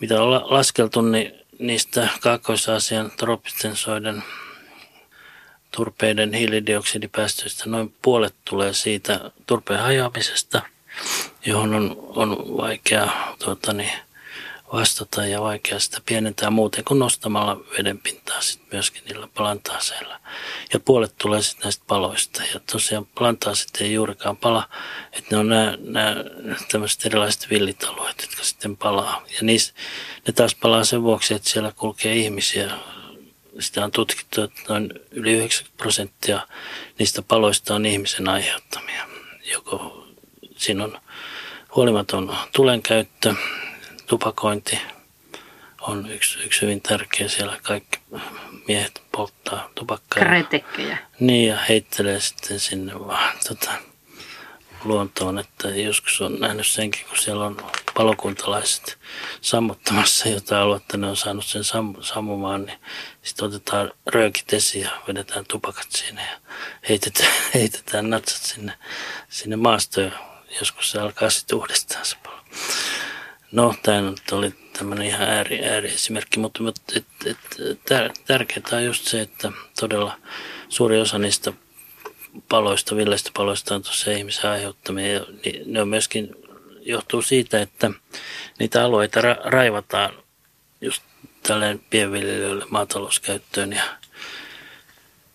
[0.00, 4.22] mitä on laskeltu, niin niistä Kaakkois-Aasian trooppisten soiden
[5.70, 10.62] turpeiden hiilidioksidipäästöistä noin puolet tulee siitä turpeen hajoamisesta,
[11.46, 13.10] johon on, on vaikea
[13.44, 13.92] tuota, niin,
[14.72, 20.20] vastata ja vaikea sitä pienentää muuten kuin nostamalla vedenpintaa sit myöskin niillä plantaaseilla.
[20.72, 22.42] Ja puolet tulee sitten näistä paloista.
[22.54, 24.68] Ja tosiaan plantaasit ei juurikaan pala,
[25.12, 26.16] että ne on nämä, nämä
[26.72, 29.22] tämmöiset erilaiset villitalueet, jotka sitten palaa.
[29.26, 29.74] Ja niissä,
[30.26, 32.70] ne taas palaa sen vuoksi, että siellä kulkee ihmisiä.
[33.58, 36.46] Sitä on tutkittu, että noin yli 90 prosenttia
[36.98, 39.06] niistä paloista on ihmisen aiheuttamia.
[39.52, 40.06] Joko
[40.56, 41.00] siinä on
[41.76, 43.34] huolimaton tulenkäyttö,
[44.10, 44.80] tupakointi
[45.80, 47.28] on yksi, yksi hyvin tärkeä.
[47.28, 47.98] Siellä kaikki
[48.68, 50.24] miehet polttaa tupakkaa.
[50.24, 50.98] Kretekkejä.
[51.20, 53.70] Niin, ja heittelee sitten sinne vaan tota,
[54.84, 55.38] luontoon.
[55.38, 57.56] Että joskus on nähnyt senkin, kun siellä on
[57.94, 58.98] palokuntalaiset
[59.40, 62.78] sammuttamassa jotain aluetta, ne on saanut sen sam- sammumaan, niin
[63.22, 66.38] sitten otetaan röökit esiin ja vedetään tupakat siinä ja
[66.88, 68.72] heitetään, heitetään natsat sinne,
[69.28, 70.12] sinne maastoon.
[70.60, 72.40] Joskus se alkaa sitten uudestaan se palo.
[73.52, 77.38] No, tämä oli tämmöinen ihan ääri, ääriesimerkki, mutta, mutta et, et,
[77.88, 80.18] tär, tärkeää on just se, että todella
[80.68, 81.52] suuri osa niistä
[82.48, 85.12] paloista, villeistä paloista on tuossa ihmisen aiheuttamia.
[85.12, 85.20] Ja
[85.66, 86.30] ne on myöskin,
[86.80, 87.90] johtuu siitä, että
[88.58, 90.12] niitä alueita ra- raivataan
[90.80, 91.02] just
[91.42, 93.82] tälleen pienviljelijöille maatalouskäyttöön ja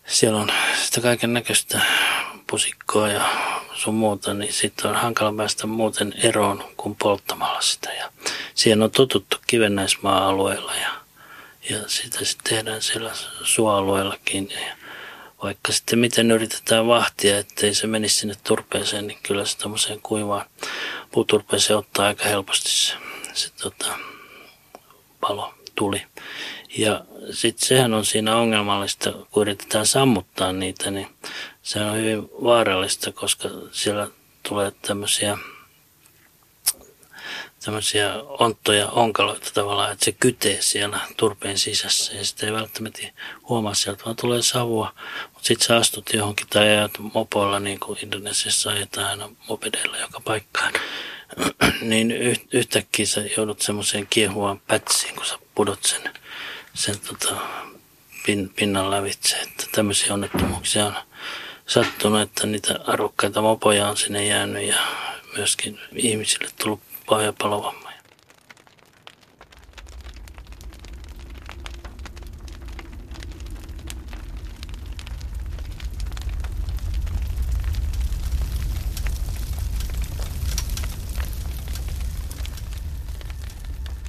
[0.06, 0.48] siellä on
[0.82, 1.80] sitä kaiken näköistä
[2.50, 3.28] pusikkoa ja
[3.76, 7.92] sun muuta, niin sitten on hankala päästä muuten eroon kuin polttamalla sitä.
[7.92, 8.12] Ja
[8.54, 10.90] siihen on totuttu kivennäismaa-alueella ja,
[11.70, 13.12] ja sitä sitten tehdään siellä
[13.42, 14.50] suoalueellakin.
[14.50, 14.76] Ja
[15.42, 20.46] vaikka sitten miten yritetään vahtia, ettei se menisi sinne turpeeseen, niin kyllä se tämmöiseen kuivaan
[21.10, 22.94] puuturpeeseen ottaa aika helposti se,
[23.32, 23.98] se tota,
[25.20, 26.02] palo tuli.
[26.78, 31.08] Ja sitten sehän on siinä ongelmallista, kun yritetään sammuttaa niitä, niin
[31.62, 34.08] se on hyvin vaarallista, koska siellä
[34.42, 35.38] tulee tämmöisiä
[37.66, 43.02] tämmöisiä onttoja, onkaloita tavallaan, että se kytee siellä turpeen sisässä ja sitä ei välttämättä
[43.48, 44.92] huomaa sieltä, vaan tulee savua.
[45.22, 50.20] Mutta sitten sä astut johonkin tai ajat mopoilla, niin kuin Indonesiassa ajetaan aina mopedeilla joka
[50.20, 50.72] paikkaan,
[51.80, 52.12] niin
[52.52, 56.02] yhtäkkiä sä joudut semmoiseen kiehuvaan pätsiin, kun sä pudot sen,
[56.76, 57.36] sen tota,
[58.26, 59.36] pin, pinnan lävitse.
[59.36, 60.94] Että tämmöisiä onnettomuuksia on
[61.66, 64.76] sattunut, että niitä arvokkaita mopoja on sinne jäänyt ja
[65.36, 67.85] myöskin ihmisille tullut pahoja palovammoja.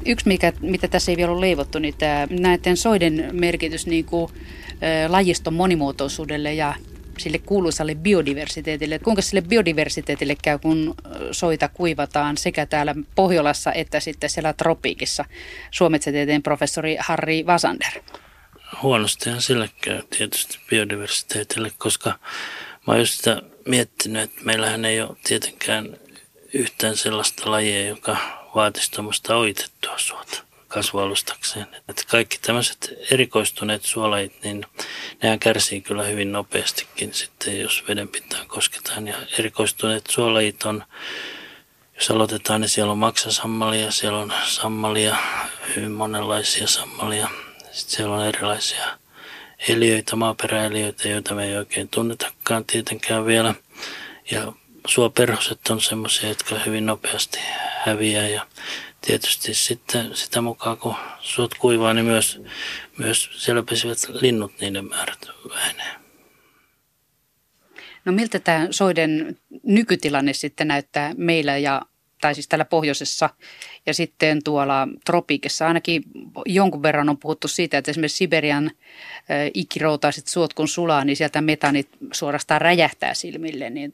[0.08, 4.32] Yksi, mikä, mitä tässä ei vielä ole leivottu, niin tämä, näiden soiden merkitys niin kuin,
[4.32, 6.74] ä, lajiston monimuotoisuudelle ja
[7.18, 8.99] sille kuuluisalle biodiversiteetille.
[8.99, 10.95] Kuinka sille biodiversiteetille käy, kun
[11.32, 15.26] soita kuivataan sekä täällä Pohjolassa että sitten siellä tropiikissa?
[15.72, 17.91] Suometsätieteen professori Harri Vasander.
[18.82, 22.10] Huonostihan sille käy tietysti biodiversiteetille, koska
[22.88, 25.97] mä oon just sitä miettinyt, että meillähän ei ole tietenkään
[26.53, 28.18] yhtään sellaista lajia, joka
[28.58, 31.68] vaatisi tuommoista oitettua suota kasvualustakseen.
[31.89, 34.66] Että kaikki tämmöiset erikoistuneet suolajit, niin
[35.24, 39.08] nehän kärsii kyllä hyvin nopeastikin sitten, jos veden pintaan kosketaan.
[39.08, 40.84] Ja erikoistuneet suolajit on,
[41.95, 45.16] jos aloitetaan, niin siellä on maksasammalia, siellä on sammalia,
[45.76, 47.30] hyvin monenlaisia sammalia.
[47.72, 48.86] Sitten siellä on erilaisia
[49.68, 53.55] eliöitä, maaperäeliöitä, joita me ei oikein tunnetakaan tietenkään vielä.
[54.32, 54.53] Ja
[54.88, 57.39] suoperhoset on semmoisia, jotka hyvin nopeasti
[57.85, 58.47] häviää ja
[59.01, 62.41] tietysti sitten sitä mukaan kun suot kuivaa, niin myös,
[62.97, 65.95] myös siellä pesivät linnut, niiden määrät vähenee.
[68.05, 71.81] No miltä tämä soiden nykytilanne sitten näyttää meillä ja
[72.22, 73.30] tai siis täällä pohjoisessa
[73.86, 75.68] ja sitten tuolla tropiikissa.
[75.68, 76.03] Ainakin
[76.45, 78.72] jonkun verran on puhuttu siitä, että esimerkiksi Siberian
[79.53, 83.70] ikiroutaiset suot kun sulaa, niin sieltä metanit suorastaan räjähtää silmille.
[83.70, 83.93] Niin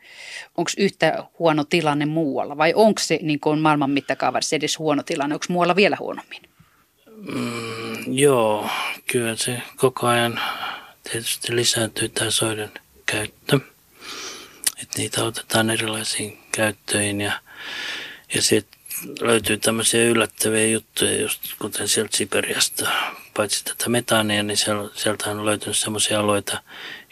[0.58, 5.36] onko yhtä huono tilanne muualla vai onko se niin kuin maailman mittakaavassa edes huono tilanne?
[5.36, 6.42] Onko muualla vielä huonommin?
[7.16, 8.70] Mm, joo,
[9.12, 10.40] kyllä se koko ajan
[11.12, 12.72] tietysti lisääntyy tämä soiden
[13.06, 13.60] käyttö.
[14.82, 17.32] Että niitä otetaan erilaisiin käyttöihin ja
[18.36, 18.80] ja sitten
[19.22, 22.90] löytyy tämmöisiä yllättäviä juttuja, just kuten sieltä Siperiasta.
[23.38, 24.58] Paitsi tätä metaania, niin
[24.96, 26.64] sieltä on löytynyt semmoisia alueita,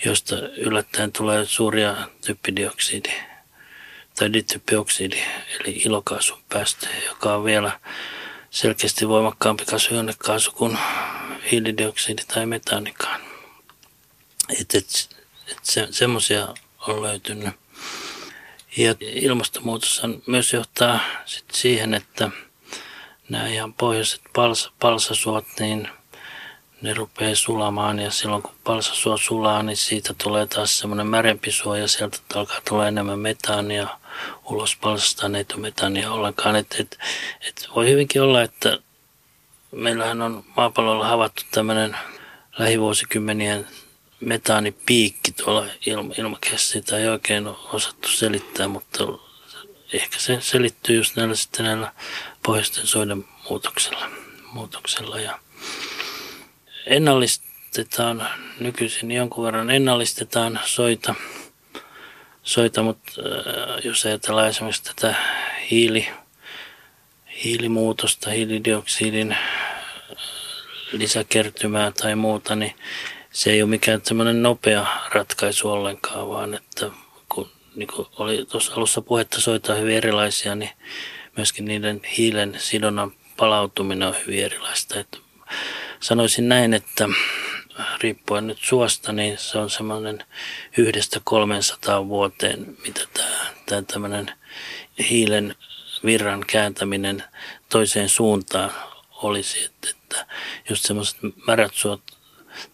[0.05, 1.95] joista yllättäen tulee suuria
[2.25, 3.09] typpidioksidi
[4.15, 5.17] tai dityppioksidi,
[5.59, 7.79] eli ilokaasupäästöjä, joka on vielä
[8.49, 10.77] selkeästi voimakkaampi kasvihuonekaasu kuin
[11.51, 13.21] hiilidioksidi tai metaanikaan.
[14.49, 15.09] Et, et,
[15.47, 16.53] et se, semmoisia
[16.87, 17.55] on löytynyt.
[18.77, 22.29] Ja ilmastonmuutos myös johtaa sit siihen, että
[23.29, 25.89] nämä ihan pohjoiset pals, palsasuot, niin
[26.81, 31.75] ne rupeaa sulamaan ja silloin kun palsasuo sulaa, niin siitä tulee taas semmoinen märempi suo
[31.75, 33.87] ja sieltä alkaa tulla enemmän metaania.
[34.45, 36.55] Ulos palsastaan ei tule metaania ollenkaan.
[36.55, 36.99] Et, et,
[37.47, 38.79] et voi hyvinkin olla, että
[39.71, 41.97] meillähän on maapallolla havaittu tämmöinen
[42.57, 43.67] lähivuosikymmenien
[44.21, 46.71] metaanipiikki tuolla ilma, ilmakehässä.
[46.71, 49.03] Sitä ei oikein ole osattu selittää, mutta
[49.93, 51.93] ehkä se selittyy just näillä, sitten näillä
[52.45, 54.09] pohjoisten soiden muutoksella.
[54.53, 55.19] muutoksella.
[55.19, 55.39] Ja
[56.85, 58.27] ennallistetaan
[58.59, 61.15] nykyisin jonkun verran ennallistetaan soita,
[62.43, 65.15] soita mutta äh, jos ajatellaan esimerkiksi tätä
[65.71, 66.07] hiili,
[67.43, 69.39] hiilimuutosta, hiilidioksidin äh,
[70.91, 72.75] lisäkertymää tai muuta, niin
[73.31, 76.89] se ei ole mikään semmoinen nopea ratkaisu ollenkaan, vaan että
[77.29, 80.69] kun niin kuin oli tuossa alussa puhetta soita hyvin erilaisia, niin
[81.37, 84.99] myöskin niiden hiilen sidonnan palautuminen on hyvin erilaista.
[84.99, 85.17] Että
[85.99, 87.09] sanoisin näin, että
[88.01, 90.25] riippuen nyt suosta, niin se on semmoinen
[90.77, 94.31] yhdestä 300 vuoteen, mitä tämä, tämä tämmöinen
[95.09, 95.55] hiilen
[96.05, 97.23] virran kääntäminen
[97.69, 98.71] toiseen suuntaan
[99.11, 99.65] olisi.
[99.65, 100.25] Että, että
[100.69, 101.17] just semmoiset
[101.47, 102.01] märät suot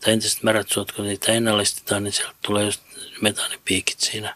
[0.01, 2.81] tai entiset märät suot, kun niitä ennallistetaan, niin sieltä tulee just
[3.21, 4.35] metaanipiikit siinä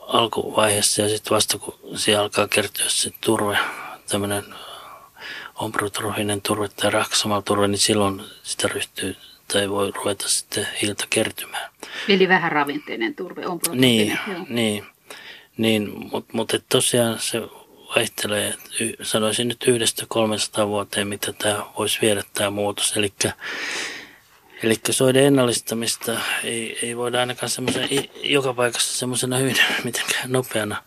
[0.00, 3.58] alkuvaiheessa ja sitten vasta kun siellä alkaa kertyä se turve,
[4.08, 4.44] tämmöinen
[5.54, 6.92] omprutrohinen turve tai
[7.44, 9.16] turve, niin silloin sitä ryhtyy
[9.52, 11.70] tai voi ruveta sitten hiiltä kertymään.
[12.08, 13.42] Eli vähän ravinteinen turve,
[13.72, 14.46] Niin, joo.
[14.48, 14.86] niin,
[15.56, 17.42] niin mutta mut tosiaan se
[17.96, 18.54] vaihtelee,
[19.02, 22.96] sanoisin nyt yhdestä 300 vuoteen, mitä tämä voisi viedä tämä muutos.
[22.96, 23.12] Eli
[24.62, 27.88] Eli soiden ennallistamista ei, ei voida ainakaan semmoisen,
[28.22, 30.82] joka paikassa semmoisena hyvin mitenkään nopeana,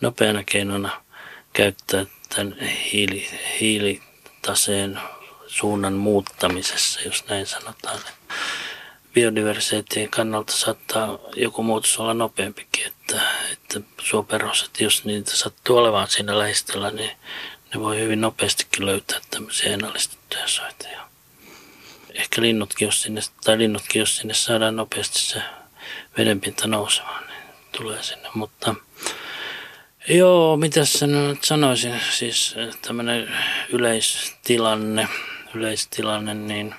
[0.00, 1.04] nopeana keinona
[1.52, 2.56] käyttää tämän
[2.92, 3.28] hiili,
[3.60, 4.98] hiilitaseen
[5.46, 7.98] suunnan muuttamisessa, jos näin sanotaan.
[9.14, 13.20] Biodiversiteettien kannalta saattaa joku muutos olla nopeampikin, että,
[13.52, 17.10] että suoperhoset, jos niitä sattuu olemaan siinä lähistöllä, niin
[17.74, 21.09] ne voi hyvin nopeastikin löytää tämmöisiä ennallistettuja soita
[22.14, 25.42] ehkä linnutkin, jos sinne, tai linnutkin, jos sinne saadaan nopeasti se
[26.18, 27.42] vedenpinta nousemaan, niin
[27.72, 28.28] tulee sinne.
[28.34, 28.74] Mutta
[30.08, 33.34] joo, mitä nyt sanoisin, siis tämmöinen
[33.68, 35.08] yleistilanne,
[35.54, 36.74] yleistilanne, niin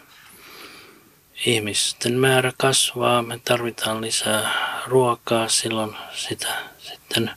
[1.45, 4.51] ihmisten määrä kasvaa, me tarvitaan lisää
[4.86, 7.32] ruokaa, silloin sitä sitten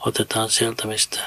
[0.00, 1.20] otetaan sieltä, mistä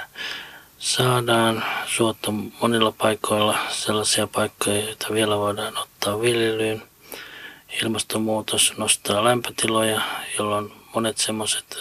[0.80, 1.64] saadaan.
[1.88, 6.84] Suot on monilla paikoilla sellaisia paikkoja, joita vielä voidaan ottaa viljelyyn.
[7.84, 10.02] Ilmastonmuutos nostaa lämpötiloja,
[10.38, 11.78] jolloin monet semmoiset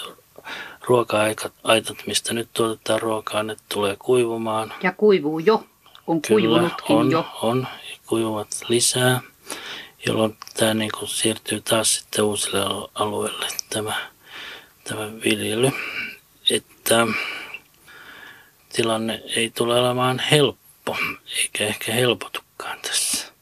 [0.83, 4.75] ruoka-aitat, mistä nyt tuotetaan ruokaa, ne tulee kuivumaan.
[4.83, 5.65] Ja kuivuu jo.
[6.07, 7.27] On Kyllä, kuivunutkin on, jo.
[7.43, 7.67] on.
[7.91, 9.21] Ja kuivuvat lisää,
[10.07, 13.95] jolloin tämä niin kuin siirtyy taas sitten uusille al- alueille tämä,
[14.85, 15.71] tämä viljely.
[16.51, 17.07] Että
[18.79, 20.97] tilanne ei tule olemaan helppo,
[21.37, 23.33] eikä ehkä helpotukaan tässä.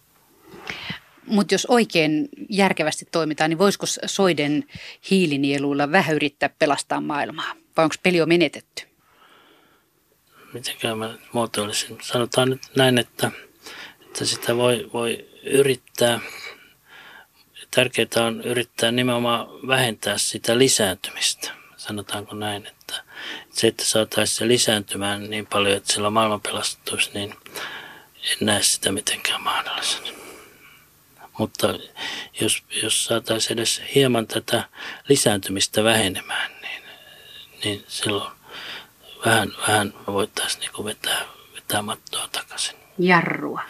[1.27, 4.65] Mutta jos oikein järkevästi toimitaan, niin voisiko soiden
[5.11, 7.53] hiilinieluilla vähän yrittää pelastaa maailmaa?
[7.77, 8.83] Vai onko peli jo menetetty?
[10.53, 11.99] Mitenkään mä muotoilisin.
[12.03, 13.31] Sanotaan nyt näin, että,
[14.07, 16.21] että sitä voi, voi yrittää.
[17.71, 21.66] Tärkeää on yrittää nimenomaan vähentää sitä lisääntymistä.
[21.87, 23.03] Sanotaanko näin, että
[23.51, 27.35] se, että saataisiin se lisääntymään niin paljon, että sillä maailman pelastuisi, niin
[28.23, 30.09] en näe sitä mitenkään mahdollisena.
[31.39, 31.75] Mutta
[32.41, 34.69] jos, jos saataisiin edes hieman tätä
[35.09, 36.83] lisääntymistä vähenemään, niin,
[37.65, 38.33] niin silloin
[39.27, 41.25] vähän, vähän voitaisiin niin vetää,
[41.55, 42.77] vetää mattoa takaisin.
[42.99, 43.63] Jarrua.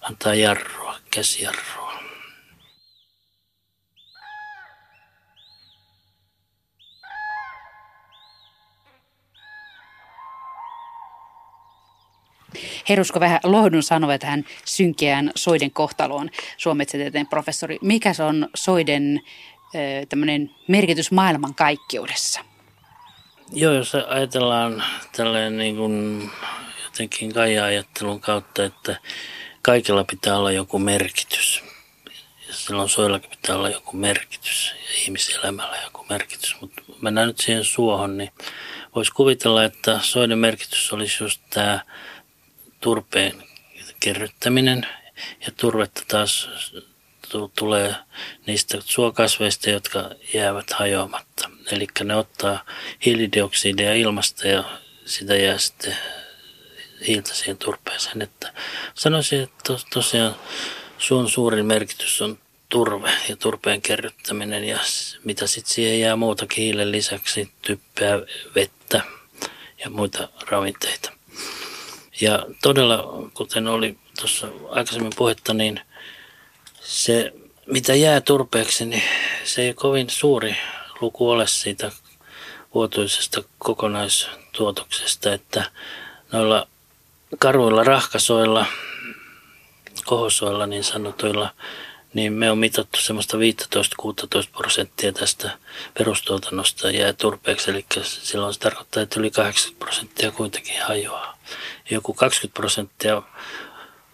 [0.00, 1.85] Antaa jarrua, käsijarrua.
[12.88, 17.78] Herusko vähän lohdun sanoi tähän synkeään soiden kohtaloon, suometsätieteen professori.
[17.82, 19.20] Mikä se on soiden
[20.08, 22.40] tämmöinen merkitys maailman kaikkeudessa?
[23.52, 24.84] Joo, jos ajatellaan
[25.16, 26.30] tälleen niin kuin
[26.84, 28.96] jotenkin kaija-ajattelun kautta, että
[29.62, 31.62] kaikilla pitää olla joku merkitys.
[32.48, 36.56] Ja silloin soillakin pitää olla joku merkitys ja ihmiselämällä joku merkitys.
[36.60, 38.30] Mutta mennään nyt siihen suohon, niin
[38.94, 41.80] voisi kuvitella, että soiden merkitys olisi just tämä
[42.80, 43.42] turpeen
[44.00, 44.86] kerryttäminen
[45.46, 46.48] ja turvetta taas
[47.58, 47.94] tulee
[48.46, 51.50] niistä suokasveista, jotka jäävät hajoamatta.
[51.72, 52.64] Eli ne ottaa
[53.06, 54.64] hiilidioksidia ilmasta ja
[55.04, 55.96] sitä jää sitten
[57.06, 58.22] hiiltä siihen turpeeseen.
[58.22, 58.52] Että
[58.94, 60.36] sanoisin, että tos, tosiaan
[60.98, 64.78] suon suurin merkitys on turve ja turpeen kerryttäminen ja
[65.24, 68.18] mitä sitten siihen jää muutakin hiilen lisäksi, typpeä,
[68.54, 69.00] vettä
[69.84, 71.15] ja muita ravinteita.
[72.20, 75.80] Ja todella, kuten oli tuossa aikaisemmin puhetta, niin
[76.80, 77.32] se,
[77.66, 79.02] mitä jää turpeeksi, niin
[79.44, 80.56] se ei kovin suuri
[81.00, 81.92] luku ole siitä
[82.74, 85.70] vuotuisesta kokonaistuotoksesta, että
[86.32, 86.68] noilla
[87.38, 88.66] karuilla rahkasoilla,
[90.04, 91.50] kohosoilla niin sanotuilla,
[92.14, 93.40] niin me on mitattu semmoista 15-16
[94.56, 95.58] prosenttia tästä
[95.98, 101.35] perustuotannosta jää turpeeksi, eli silloin se tarkoittaa, että yli 80 prosenttia kuitenkin hajoaa.
[101.90, 103.22] Joku 20 prosenttia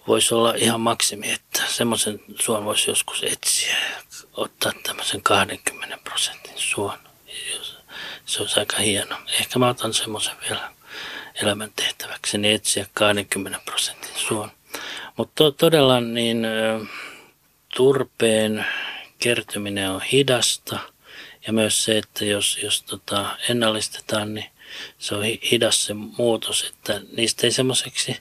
[0.09, 4.03] voisi olla ihan maksimi, että semmoisen suon voisi joskus etsiä ja
[4.33, 6.99] ottaa tämmöisen 20 prosentin suon.
[8.27, 9.17] Se olisi aika hieno.
[9.41, 10.73] Ehkä mä otan semmoisen vielä
[11.35, 14.51] elämäntehtäväksi, niin etsiä 20 prosentin suon.
[15.17, 16.47] Mutta to, todella niin
[17.77, 18.67] turpeen
[19.19, 20.79] kertyminen on hidasta
[21.47, 24.52] ja myös se, että jos, jos tota, ennallistetaan, niin
[24.99, 28.17] se on hidas se muutos, että niistä ei semmoiseksi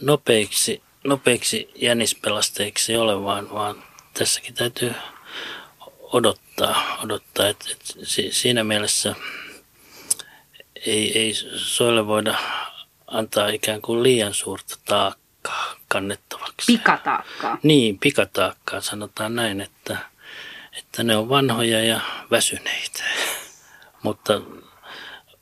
[0.00, 3.84] nopeiksi nopeiksi jännispelasteiksi ole, vaan, vaan
[4.14, 4.94] tässäkin täytyy
[6.00, 7.92] odottaa, odottaa että, että
[8.30, 9.14] siinä mielessä
[10.86, 12.34] ei, ei soille voida
[13.06, 16.72] antaa ikään kuin liian suurta taakkaa kannettavaksi.
[16.72, 17.58] Pikataakkaa.
[17.62, 19.98] Niin, pikataakkaa sanotaan näin, että,
[20.78, 23.04] että ne on vanhoja ja väsyneitä.
[24.02, 24.40] Mutta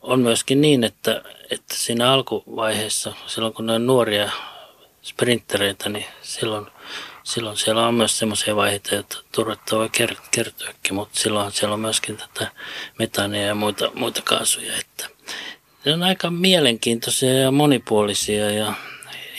[0.03, 4.31] on myöskin niin, että, että siinä alkuvaiheessa, silloin kun ne on nuoria
[5.03, 6.67] sprinttereitä, niin silloin,
[7.23, 9.91] silloin siellä on myös semmoisia vaiheita, että turvetta voi
[10.31, 12.51] kertyäkin, mutta silloin siellä on myöskin tätä
[12.99, 14.73] metania ja muita, muita kaasuja.
[14.77, 15.09] Että
[15.85, 18.75] ne on aika mielenkiintoisia ja monipuolisia ja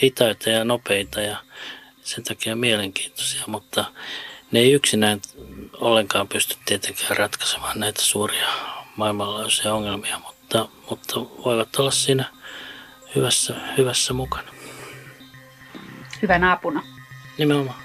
[0.02, 1.36] hitaita ja nopeita ja
[2.02, 3.84] sen takia mielenkiintoisia, mutta
[4.50, 5.20] ne ei yksinään
[5.72, 8.48] ollenkaan pysty tietenkään ratkaisemaan näitä suuria
[8.96, 10.20] maailmanlaajuisia ongelmia,
[10.58, 12.24] mutta, mutta voivat olla siinä
[13.14, 14.54] hyvässä, hyvässä mukana
[16.22, 16.82] hyvänä apuna.
[17.38, 17.78] Nimenomaan.